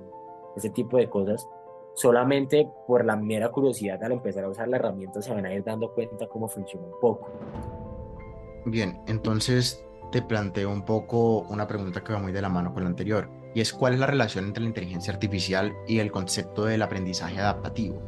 [0.55, 1.47] ese tipo de cosas,
[1.95, 5.63] solamente por la mera curiosidad al empezar a usar la herramienta se van a ir
[5.63, 7.29] dando cuenta cómo funciona un poco.
[8.65, 12.83] Bien, entonces te planteo un poco una pregunta que va muy de la mano con
[12.83, 16.65] la anterior, y es cuál es la relación entre la inteligencia artificial y el concepto
[16.65, 18.01] del aprendizaje adaptativo.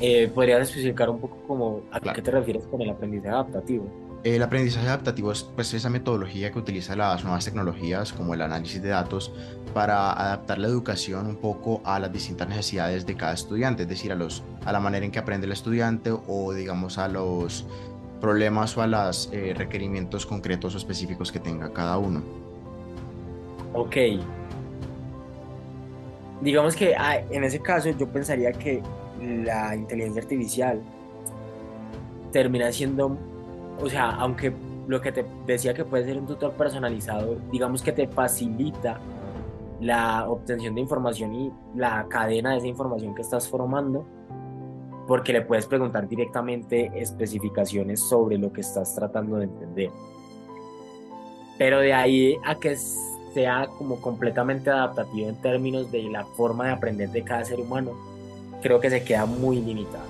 [0.00, 4.08] Eh, ¿Podrías especificar un poco cómo, a qué te refieres con el aprendizaje adaptativo?
[4.24, 8.82] El aprendizaje adaptativo es pues, esa metodología que utiliza las nuevas tecnologías como el análisis
[8.82, 9.32] de datos
[9.72, 14.10] para adaptar la educación un poco a las distintas necesidades de cada estudiante, es decir,
[14.10, 17.64] a, los, a la manera en que aprende el estudiante o digamos a los
[18.20, 22.47] problemas o a los eh, requerimientos concretos o específicos que tenga cada uno.
[23.74, 23.96] Ok.
[26.40, 28.82] Digamos que ah, en ese caso yo pensaría que
[29.20, 30.80] la inteligencia artificial
[32.32, 33.16] termina siendo,
[33.80, 34.52] o sea, aunque
[34.86, 38.98] lo que te decía que puede ser un tutor personalizado, digamos que te facilita
[39.80, 44.06] la obtención de información y la cadena de esa información que estás formando,
[45.06, 49.90] porque le puedes preguntar directamente especificaciones sobre lo que estás tratando de entender.
[51.58, 52.76] Pero de ahí a que
[53.32, 57.92] sea como completamente adaptativo en términos de la forma de aprender de cada ser humano,
[58.62, 60.06] creo que se queda muy limitado.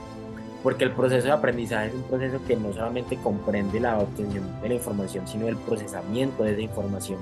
[0.63, 4.69] Porque el proceso de aprendizaje es un proceso que no solamente comprende la obtención de
[4.69, 7.19] la información, sino el procesamiento de esa información.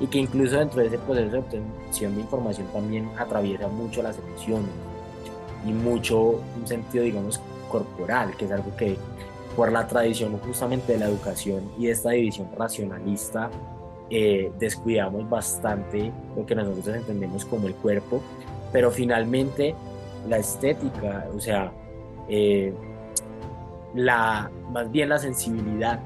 [0.00, 4.16] Y que incluso dentro de ese proceso de obtención de información también atraviesa mucho las
[4.18, 4.70] emociones,
[5.66, 8.96] y mucho un sentido, digamos, corporal, que es algo que
[9.56, 13.50] por la tradición justamente de la educación y de esta división racionalista,
[14.10, 18.22] eh, descuidamos bastante lo que nosotros entendemos como el cuerpo,
[18.72, 19.74] pero finalmente
[20.28, 21.72] la estética, o sea,
[22.28, 22.72] eh,
[23.94, 26.00] la, más bien la sensibilidad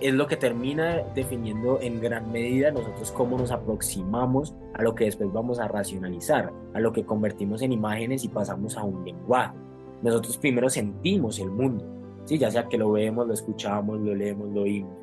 [0.00, 5.04] es lo que termina definiendo en gran medida nosotros cómo nos aproximamos a lo que
[5.04, 9.54] después vamos a racionalizar, a lo que convertimos en imágenes y pasamos a un lenguaje.
[10.02, 11.84] nosotros primero sentimos el mundo,
[12.24, 12.38] ¿sí?
[12.38, 15.01] ya sea que lo vemos, lo escuchamos, lo leemos, lo oímos.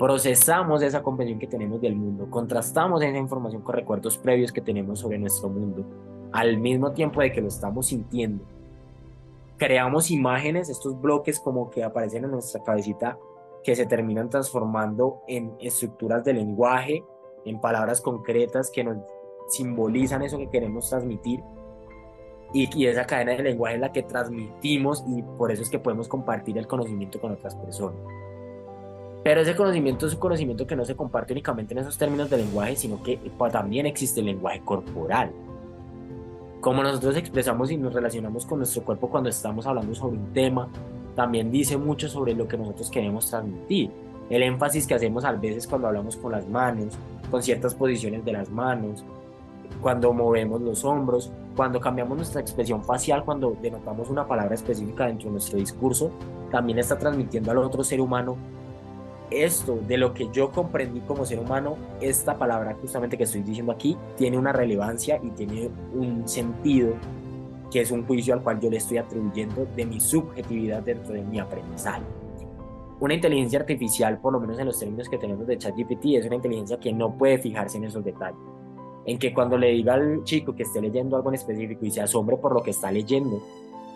[0.00, 5.00] Procesamos esa comprensión que tenemos del mundo, contrastamos esa información con recuerdos previos que tenemos
[5.00, 5.84] sobre nuestro mundo,
[6.32, 8.42] al mismo tiempo de que lo estamos sintiendo.
[9.58, 13.18] Creamos imágenes, estos bloques como que aparecen en nuestra cabecita,
[13.62, 17.04] que se terminan transformando en estructuras de lenguaje,
[17.44, 18.96] en palabras concretas que nos
[19.50, 21.42] simbolizan eso que queremos transmitir
[22.54, 26.08] y, esa cadena de lenguaje es la que transmitimos y por eso es que podemos
[26.08, 28.00] compartir el conocimiento con otras personas.
[29.22, 32.38] Pero ese conocimiento es un conocimiento que no se comparte únicamente en esos términos de
[32.38, 33.18] lenguaje, sino que
[33.52, 35.30] también existe el lenguaje corporal.
[36.60, 40.68] Como nosotros expresamos y nos relacionamos con nuestro cuerpo cuando estamos hablando sobre un tema,
[41.14, 43.90] también dice mucho sobre lo que nosotros queremos transmitir.
[44.30, 46.94] El énfasis que hacemos a veces cuando hablamos con las manos,
[47.30, 49.04] con ciertas posiciones de las manos,
[49.82, 55.26] cuando movemos los hombros, cuando cambiamos nuestra expresión facial, cuando denotamos una palabra específica dentro
[55.26, 56.10] de nuestro discurso,
[56.50, 58.36] también está transmitiendo al otro ser humano
[59.30, 63.72] esto de lo que yo comprendí como ser humano, esta palabra justamente que estoy diciendo
[63.72, 66.94] aquí, tiene una relevancia y tiene un sentido
[67.70, 71.22] que es un juicio al cual yo le estoy atribuyendo de mi subjetividad dentro de
[71.22, 72.02] mi aprendizaje.
[72.98, 76.36] Una inteligencia artificial, por lo menos en los términos que tenemos de ChatGPT, es una
[76.36, 78.40] inteligencia que no puede fijarse en esos detalles
[79.06, 82.00] en que cuando le diga al chico que esté leyendo algo en específico y se
[82.00, 83.42] asombre por lo que está leyendo,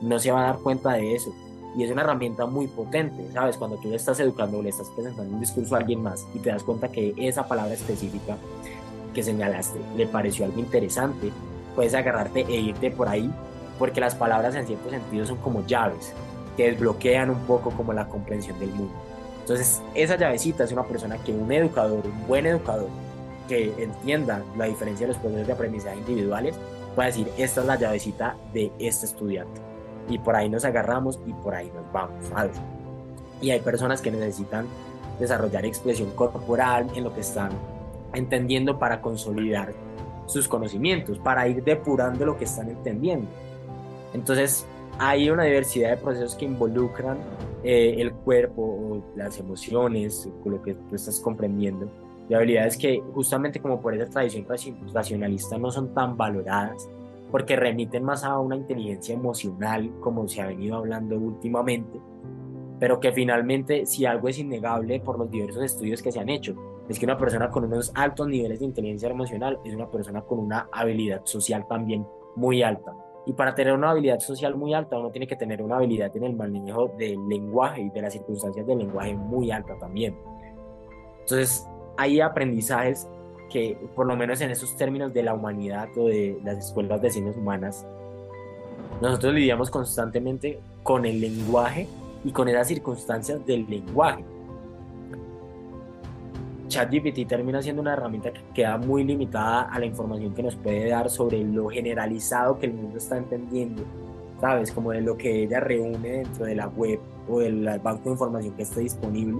[0.02, 1.32] no se va a dar cuenta de eso.
[1.76, 3.56] Y es una herramienta muy potente, ¿sabes?
[3.56, 6.38] Cuando tú le estás educando o le estás presentando un discurso a alguien más y
[6.38, 8.36] te das cuenta que esa palabra específica
[9.12, 11.30] que señalaste le pareció algo interesante,
[11.74, 13.30] puedes agarrarte e irte por ahí,
[13.78, 16.12] porque las palabras en cierto sentido son como llaves
[16.56, 18.94] que desbloquean un poco como la comprensión del mundo.
[19.40, 22.88] Entonces, esa llavecita es una persona que un educador, un buen educador,
[23.48, 26.56] que entienda la diferencia de los procesos de aprendizaje individuales,
[26.94, 29.60] pueda decir, esta es la llavecita de este estudiante.
[30.08, 32.24] Y por ahí nos agarramos y por ahí nos vamos.
[33.40, 34.66] Y hay personas que necesitan
[35.18, 37.50] desarrollar expresión corporal en lo que están
[38.12, 39.72] entendiendo para consolidar
[40.26, 43.28] sus conocimientos, para ir depurando lo que están entendiendo.
[44.12, 44.66] Entonces,
[44.98, 47.18] hay una diversidad de procesos que involucran
[47.62, 51.90] eh, el cuerpo las emociones, lo que tú estás comprendiendo,
[52.28, 54.46] de habilidades que justamente como por esa tradición
[54.92, 56.88] racionalista no son tan valoradas
[57.34, 62.00] porque remiten más a una inteligencia emocional como se ha venido hablando últimamente,
[62.78, 66.54] pero que finalmente si algo es innegable por los diversos estudios que se han hecho,
[66.88, 70.38] es que una persona con unos altos niveles de inteligencia emocional es una persona con
[70.38, 72.06] una habilidad social también
[72.36, 72.94] muy alta.
[73.26, 76.22] Y para tener una habilidad social muy alta, uno tiene que tener una habilidad en
[76.22, 80.16] el manejo del lenguaje y de las circunstancias del lenguaje muy alta también.
[81.18, 81.66] Entonces,
[81.96, 83.08] hay aprendizajes
[83.54, 87.08] que, por lo menos en esos términos de la humanidad o de las escuelas de
[87.08, 87.86] ciencias humanas,
[89.00, 91.86] nosotros lidiamos constantemente con el lenguaje
[92.24, 94.24] y con esas circunstancias del lenguaje.
[96.66, 100.88] ChatGPT termina siendo una herramienta que queda muy limitada a la información que nos puede
[100.88, 103.84] dar sobre lo generalizado que el mundo está entendiendo,
[104.40, 104.72] ¿sabes?
[104.72, 106.98] Como de lo que ella reúne dentro de la web
[107.28, 109.38] o del banco de información que esté disponible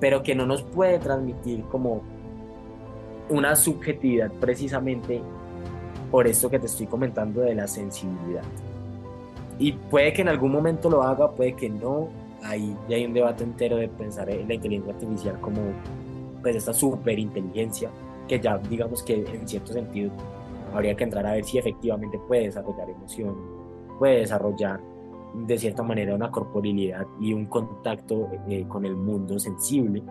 [0.00, 2.02] pero que no nos puede transmitir como
[3.28, 5.20] una subjetividad precisamente
[6.10, 8.44] por esto que te estoy comentando de la sensibilidad.
[9.58, 12.08] Y puede que en algún momento lo haga, puede que no.
[12.42, 15.60] Ahí ya hay un debate entero de pensar en la inteligencia artificial como
[16.42, 17.90] pues esta superinteligencia
[18.28, 20.12] que ya digamos que en cierto sentido
[20.72, 23.36] habría que entrar a ver si efectivamente puede desarrollar emoción,
[23.98, 24.80] puede desarrollar
[25.34, 30.02] de cierta manera una corporilidad y un contacto eh, con el mundo sensible.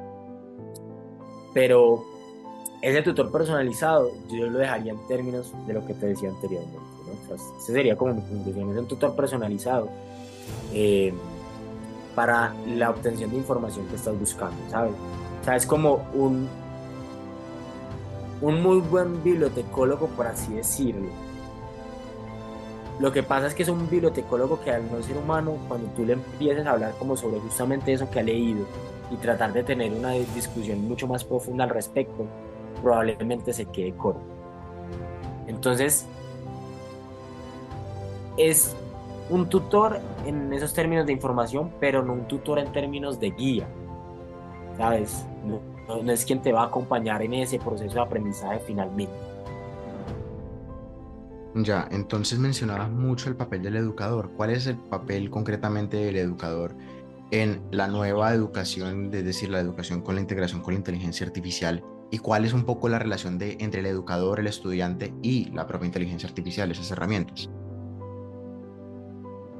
[1.53, 2.03] Pero
[2.85, 6.79] ese tutor personalizado yo lo dejaría en términos de lo que te decía anteriormente.
[7.05, 7.35] ¿no?
[7.35, 9.89] ese sería como mi conclusión, es un tutor personalizado
[10.73, 11.13] eh,
[12.13, 14.93] para la obtención de información que estás buscando, ¿sabes?
[15.41, 16.47] O sea, es como un,
[18.41, 21.09] un muy buen bibliotecólogo, por así decirlo
[22.99, 26.05] lo que pasa es que es un bibliotecólogo que al no ser humano, cuando tú
[26.05, 28.65] le empieces a hablar como sobre justamente eso que ha leído
[29.11, 32.25] y tratar de tener una discusión mucho más profunda al respecto,
[32.81, 34.21] probablemente se quede corto.
[35.47, 36.05] Entonces,
[38.37, 38.75] es
[39.29, 43.67] un tutor en esos términos de información, pero no un tutor en términos de guía.
[44.77, 45.25] ¿Sabes?
[45.45, 49.13] No, no es quien te va a acompañar en ese proceso de aprendizaje finalmente.
[51.55, 54.31] Ya, entonces mencionabas mucho el papel del educador.
[54.35, 56.75] ¿Cuál es el papel concretamente del educador
[57.31, 61.81] en la nueva educación, es decir, la educación con la integración con la inteligencia artificial?
[62.11, 65.67] ¿Y cuál es un poco la relación de, entre el educador, el estudiante y la
[65.67, 67.49] propia inteligencia artificial, esas herramientas?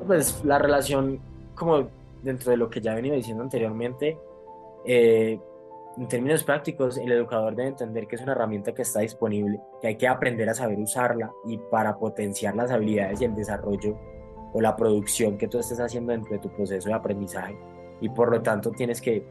[0.06, 1.20] Pues la relación,
[1.56, 1.90] como
[2.22, 4.18] dentro de lo que ya venía diciendo anteriormente,
[4.86, 5.40] eh,
[5.98, 9.88] en términos prácticos, el educador debe entender que es una herramienta que está disponible, que
[9.88, 13.98] hay que aprender a saber usarla y para potenciar las habilidades y el desarrollo
[14.54, 17.58] o la producción que tú estés haciendo dentro de tu proceso de aprendizaje.
[18.02, 19.26] Y por lo tanto tienes que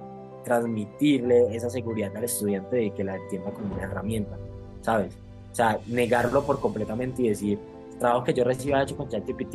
[0.45, 4.36] transmitirle esa seguridad al estudiante de que la entienda como una herramienta,
[4.82, 5.16] ¿sabes?
[5.51, 7.59] O sea, negarlo por completamente y decir,
[7.92, 9.55] el trabajo que yo reciba hecho con ChatGPT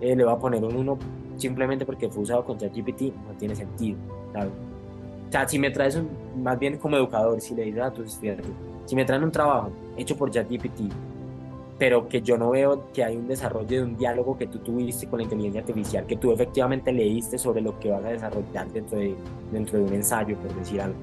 [0.00, 0.98] eh, le voy a poner un 1
[1.36, 3.98] simplemente porque fue usado con ChatGPT, no tiene sentido,
[4.32, 4.52] ¿sabes?
[5.28, 6.08] O sea, si me traes un,
[6.42, 8.46] más bien como educador, si le dices a tus estudiantes,
[8.84, 10.92] si me traen un trabajo hecho por ChatGPT,
[11.80, 15.06] pero que yo no veo que hay un desarrollo de un diálogo que tú tuviste
[15.06, 18.98] con la inteligencia artificial, que tú efectivamente leíste sobre lo que vas a desarrollar dentro
[18.98, 19.16] de,
[19.50, 20.98] dentro de un ensayo, por decir algo,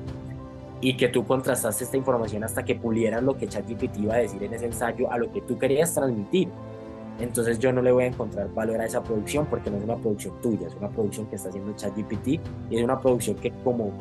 [0.80, 4.44] y que tú contrastaste esta información hasta que pulieras lo que ChatGPT iba a decir
[4.44, 6.48] en ese ensayo a lo que tú querías transmitir.
[7.20, 9.96] Entonces yo no le voy a encontrar valor a esa producción porque no es una
[9.96, 12.28] producción tuya, es una producción que está haciendo ChatGPT
[12.70, 13.94] y es una producción que como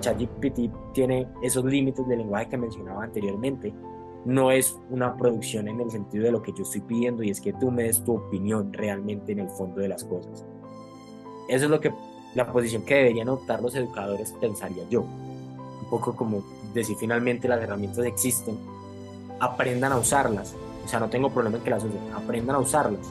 [0.00, 3.72] ChatGPT tiene esos límites de lenguaje que mencionaba anteriormente.
[4.28, 7.40] No es una producción en el sentido de lo que yo estoy pidiendo y es
[7.40, 10.44] que tú me des tu opinión realmente en el fondo de las cosas.
[11.48, 11.94] Eso es lo que
[12.34, 15.00] la posición que deberían optar los educadores pensaría yo.
[15.00, 16.42] Un poco como
[16.74, 18.58] decir finalmente las herramientas existen,
[19.40, 20.54] aprendan a usarlas.
[20.84, 23.10] O sea, no tengo problema en que las usen, aprendan a usarlas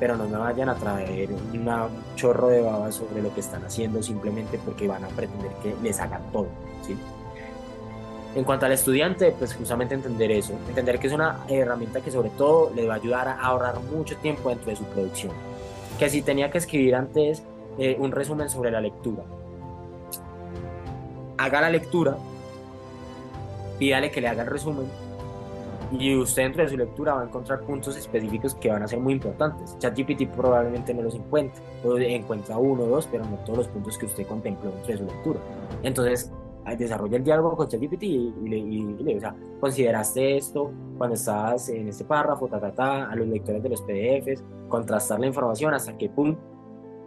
[0.00, 1.68] pero no me vayan a traer un
[2.14, 5.98] chorro de babas sobre lo que están haciendo simplemente porque van a pretender que les
[5.98, 6.46] hagan todo.
[6.86, 6.96] ¿sí?
[8.38, 12.30] En cuanto al estudiante, pues justamente entender eso, entender que es una herramienta que sobre
[12.30, 15.32] todo le va a ayudar a ahorrar mucho tiempo dentro de su producción.
[15.98, 17.42] Que si tenía que escribir antes
[17.78, 19.24] eh, un resumen sobre la lectura,
[21.36, 22.16] haga la lectura,
[23.80, 24.86] pídale que le haga el resumen
[25.90, 29.00] y usted dentro de su lectura va a encontrar puntos específicos que van a ser
[29.00, 29.76] muy importantes.
[29.80, 33.98] ChatGPT probablemente no los encuentre, o encuentra uno o dos, pero no todos los puntos
[33.98, 35.40] que usted contempló dentro de su lectura.
[35.82, 36.30] Entonces,
[36.76, 38.32] desarrolla el diálogo con ChatGPT y,
[39.00, 43.26] le, o sea, consideraste esto cuando estabas en este párrafo, ta, ta, ta, a los
[43.28, 46.36] lectores de los PDFs, contrastar la información hasta que, pum,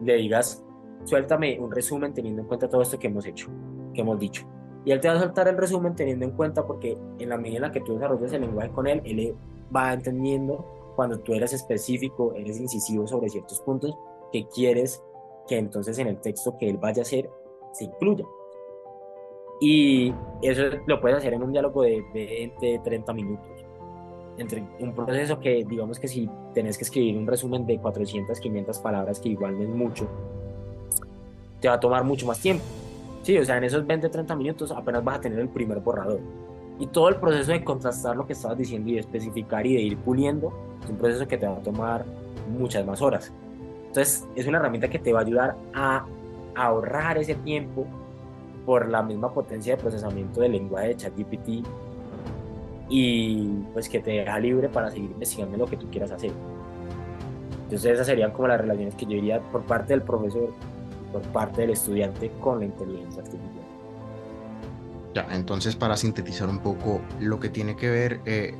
[0.01, 0.63] le digas,
[1.03, 3.49] suéltame un resumen teniendo en cuenta todo esto que hemos hecho,
[3.93, 4.47] que hemos dicho.
[4.85, 7.57] Y él te va a soltar el resumen teniendo en cuenta porque en la medida
[7.57, 9.35] en la que tú desarrollas el lenguaje con él, él
[9.75, 13.95] va entendiendo cuando tú eres específico, eres incisivo sobre ciertos puntos
[14.31, 15.01] que quieres
[15.47, 17.29] que entonces en el texto que él vaya a hacer
[17.73, 18.25] se incluya.
[19.61, 23.47] Y eso lo puedes hacer en un diálogo de 20, 30 minutos.
[24.37, 28.79] Entre un proceso que, digamos que si tenés que escribir un resumen de 400, 500
[28.79, 30.09] palabras, que igual no es mucho,
[31.61, 32.63] te va a tomar mucho más tiempo
[33.23, 36.19] Sí, o sea, en esos 20, 30 minutos apenas vas a tener el primer borrador.
[36.79, 39.81] Y todo el proceso de contrastar lo que estabas diciendo y de especificar y de
[39.81, 40.51] ir puliendo
[40.83, 42.03] es un proceso que te va a tomar
[42.49, 43.31] muchas más horas.
[43.87, 46.05] Entonces, es una herramienta que te va a ayudar a
[46.55, 47.85] ahorrar ese tiempo
[48.65, 51.65] por la misma potencia de procesamiento del lenguaje de ChatGPT
[52.89, 56.31] y pues que te deja libre para seguir investigando lo que tú quieras hacer.
[57.63, 60.53] Entonces esas serían como las relaciones que yo diría por parte del profesor
[61.11, 63.65] por parte del estudiante con la inteligencia artificial.
[65.13, 68.55] Ya, entonces para sintetizar un poco lo que tiene que ver, eh,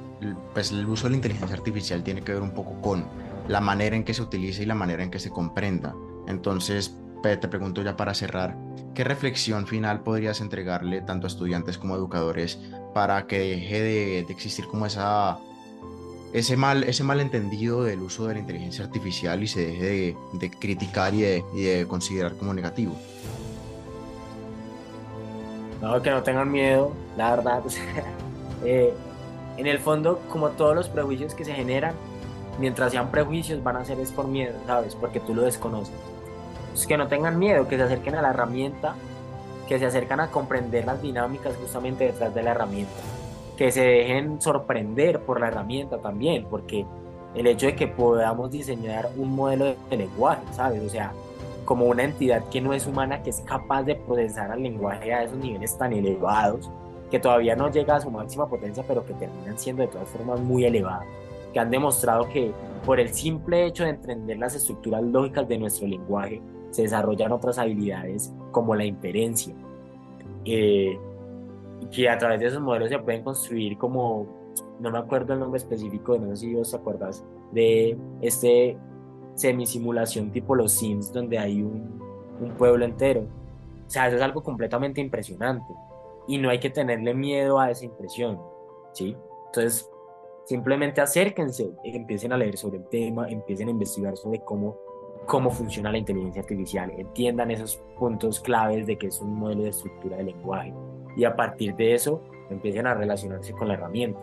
[0.54, 3.06] pues el uso de la inteligencia artificial tiene que ver un poco con
[3.48, 5.96] la manera en que se utiliza y la manera en que se comprenda.
[6.28, 8.58] Entonces, te pregunto ya para cerrar,
[8.94, 12.60] ¿qué reflexión final podrías entregarle tanto a estudiantes como a educadores
[12.94, 15.40] para que deje de existir como esa
[16.34, 21.14] ese mal, ese malentendido del uso de la inteligencia artificial y se deje de, criticar
[21.14, 22.96] y de, considerar como negativo.
[25.82, 27.64] No, que no tengan miedo, la verdad.
[28.64, 28.94] Eh,
[29.58, 31.96] en el fondo, como todos los prejuicios que se generan,
[32.60, 34.94] mientras sean prejuicios, van a ser es por miedo, ¿sabes?
[34.94, 35.96] Porque tú lo desconoces.
[36.74, 38.96] Es que no tengan miedo, que se acerquen a la herramienta,
[39.68, 43.02] que se acercan a comprender las dinámicas justamente detrás de la herramienta
[43.62, 46.84] que se dejen sorprender por la herramienta también, porque
[47.36, 50.82] el hecho de que podamos diseñar un modelo de lenguaje, ¿sabes?
[50.82, 51.12] O sea,
[51.64, 55.26] como una entidad que no es humana, que es capaz de procesar el lenguaje a
[55.26, 56.72] esos niveles tan elevados,
[57.12, 60.40] que todavía no llega a su máxima potencia, pero que terminan siendo de todas formas
[60.40, 61.06] muy elevados,
[61.54, 62.52] que han demostrado que
[62.84, 66.42] por el simple hecho de entender las estructuras lógicas de nuestro lenguaje,
[66.72, 69.54] se desarrollan otras habilidades como la inferencia.
[70.46, 70.98] Eh,
[71.92, 74.26] que a través de esos modelos se pueden construir como,
[74.80, 78.78] no me acuerdo el nombre específico, no sé si vos te acuerdas, de este
[79.36, 82.00] semisimulación tipo los Sims, donde hay un,
[82.40, 83.22] un pueblo entero.
[83.88, 85.74] O sea, eso es algo completamente impresionante.
[86.28, 88.40] Y no hay que tenerle miedo a esa impresión,
[88.94, 89.18] ¿sí?
[89.48, 89.90] Entonces,
[90.46, 94.78] simplemente acérquense, empiecen a leer sobre el tema, empiecen a investigar sobre cómo
[95.32, 99.70] cómo funciona la inteligencia artificial, entiendan esos puntos claves de que es un modelo de
[99.70, 100.74] estructura de lenguaje
[101.16, 104.20] y a partir de eso empiecen a relacionarse con la herramienta,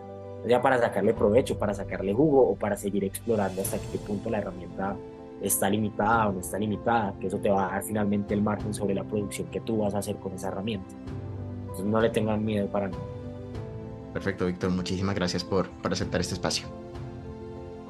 [0.47, 4.37] ya para sacarle provecho, para sacarle jugo o para seguir explorando hasta qué punto la
[4.37, 4.95] herramienta
[5.41, 8.71] está limitada o no está limitada, que eso te va a dar finalmente el margen
[8.71, 10.93] sobre la producción que tú vas a hacer con esa herramienta.
[11.61, 13.03] Entonces no le tengan miedo para nada.
[14.13, 14.69] Perfecto, Víctor.
[14.69, 16.67] Muchísimas gracias por, por aceptar este espacio.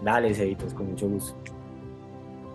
[0.05, 1.58] Dale, Ceditos, con mucho gusto.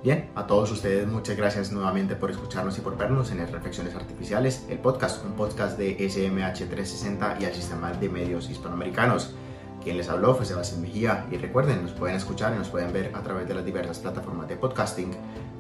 [0.05, 4.66] Bien, a todos ustedes muchas gracias nuevamente por escucharnos y por vernos en Reflexiones Artificiales,
[4.68, 9.34] el podcast, un podcast de SMH 360 y el Sistema de Medios Hispanoamericanos.
[9.82, 13.12] Quien les habló fue Sebastián Mejía y recuerden, nos pueden escuchar y nos pueden ver
[13.14, 15.11] a través de las diversas plataformas de podcasting.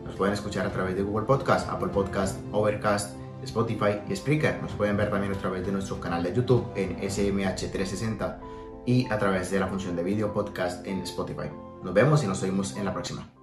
[0.04, 4.60] Nos pueden escuchar a través de Google Podcast, Apple Podcast, Overcast, Spotify y Spreaker.
[4.60, 8.40] Nos pueden ver también a través de nuestro canal de YouTube en SMH 360
[8.84, 11.48] y a través de la función de video podcast en Spotify.
[11.82, 13.33] Nos vemos y nos oímos en la próxima.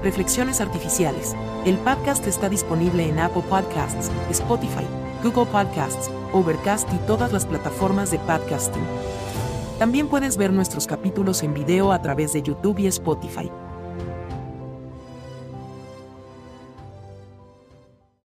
[0.05, 1.35] Reflexiones Artificiales.
[1.67, 4.87] El podcast está disponible en Apple Podcasts, Spotify,
[5.23, 8.83] Google Podcasts, Overcast y todas las plataformas de podcasting.
[9.79, 13.51] También puedes ver nuestros capítulos en video a través de YouTube y Spotify.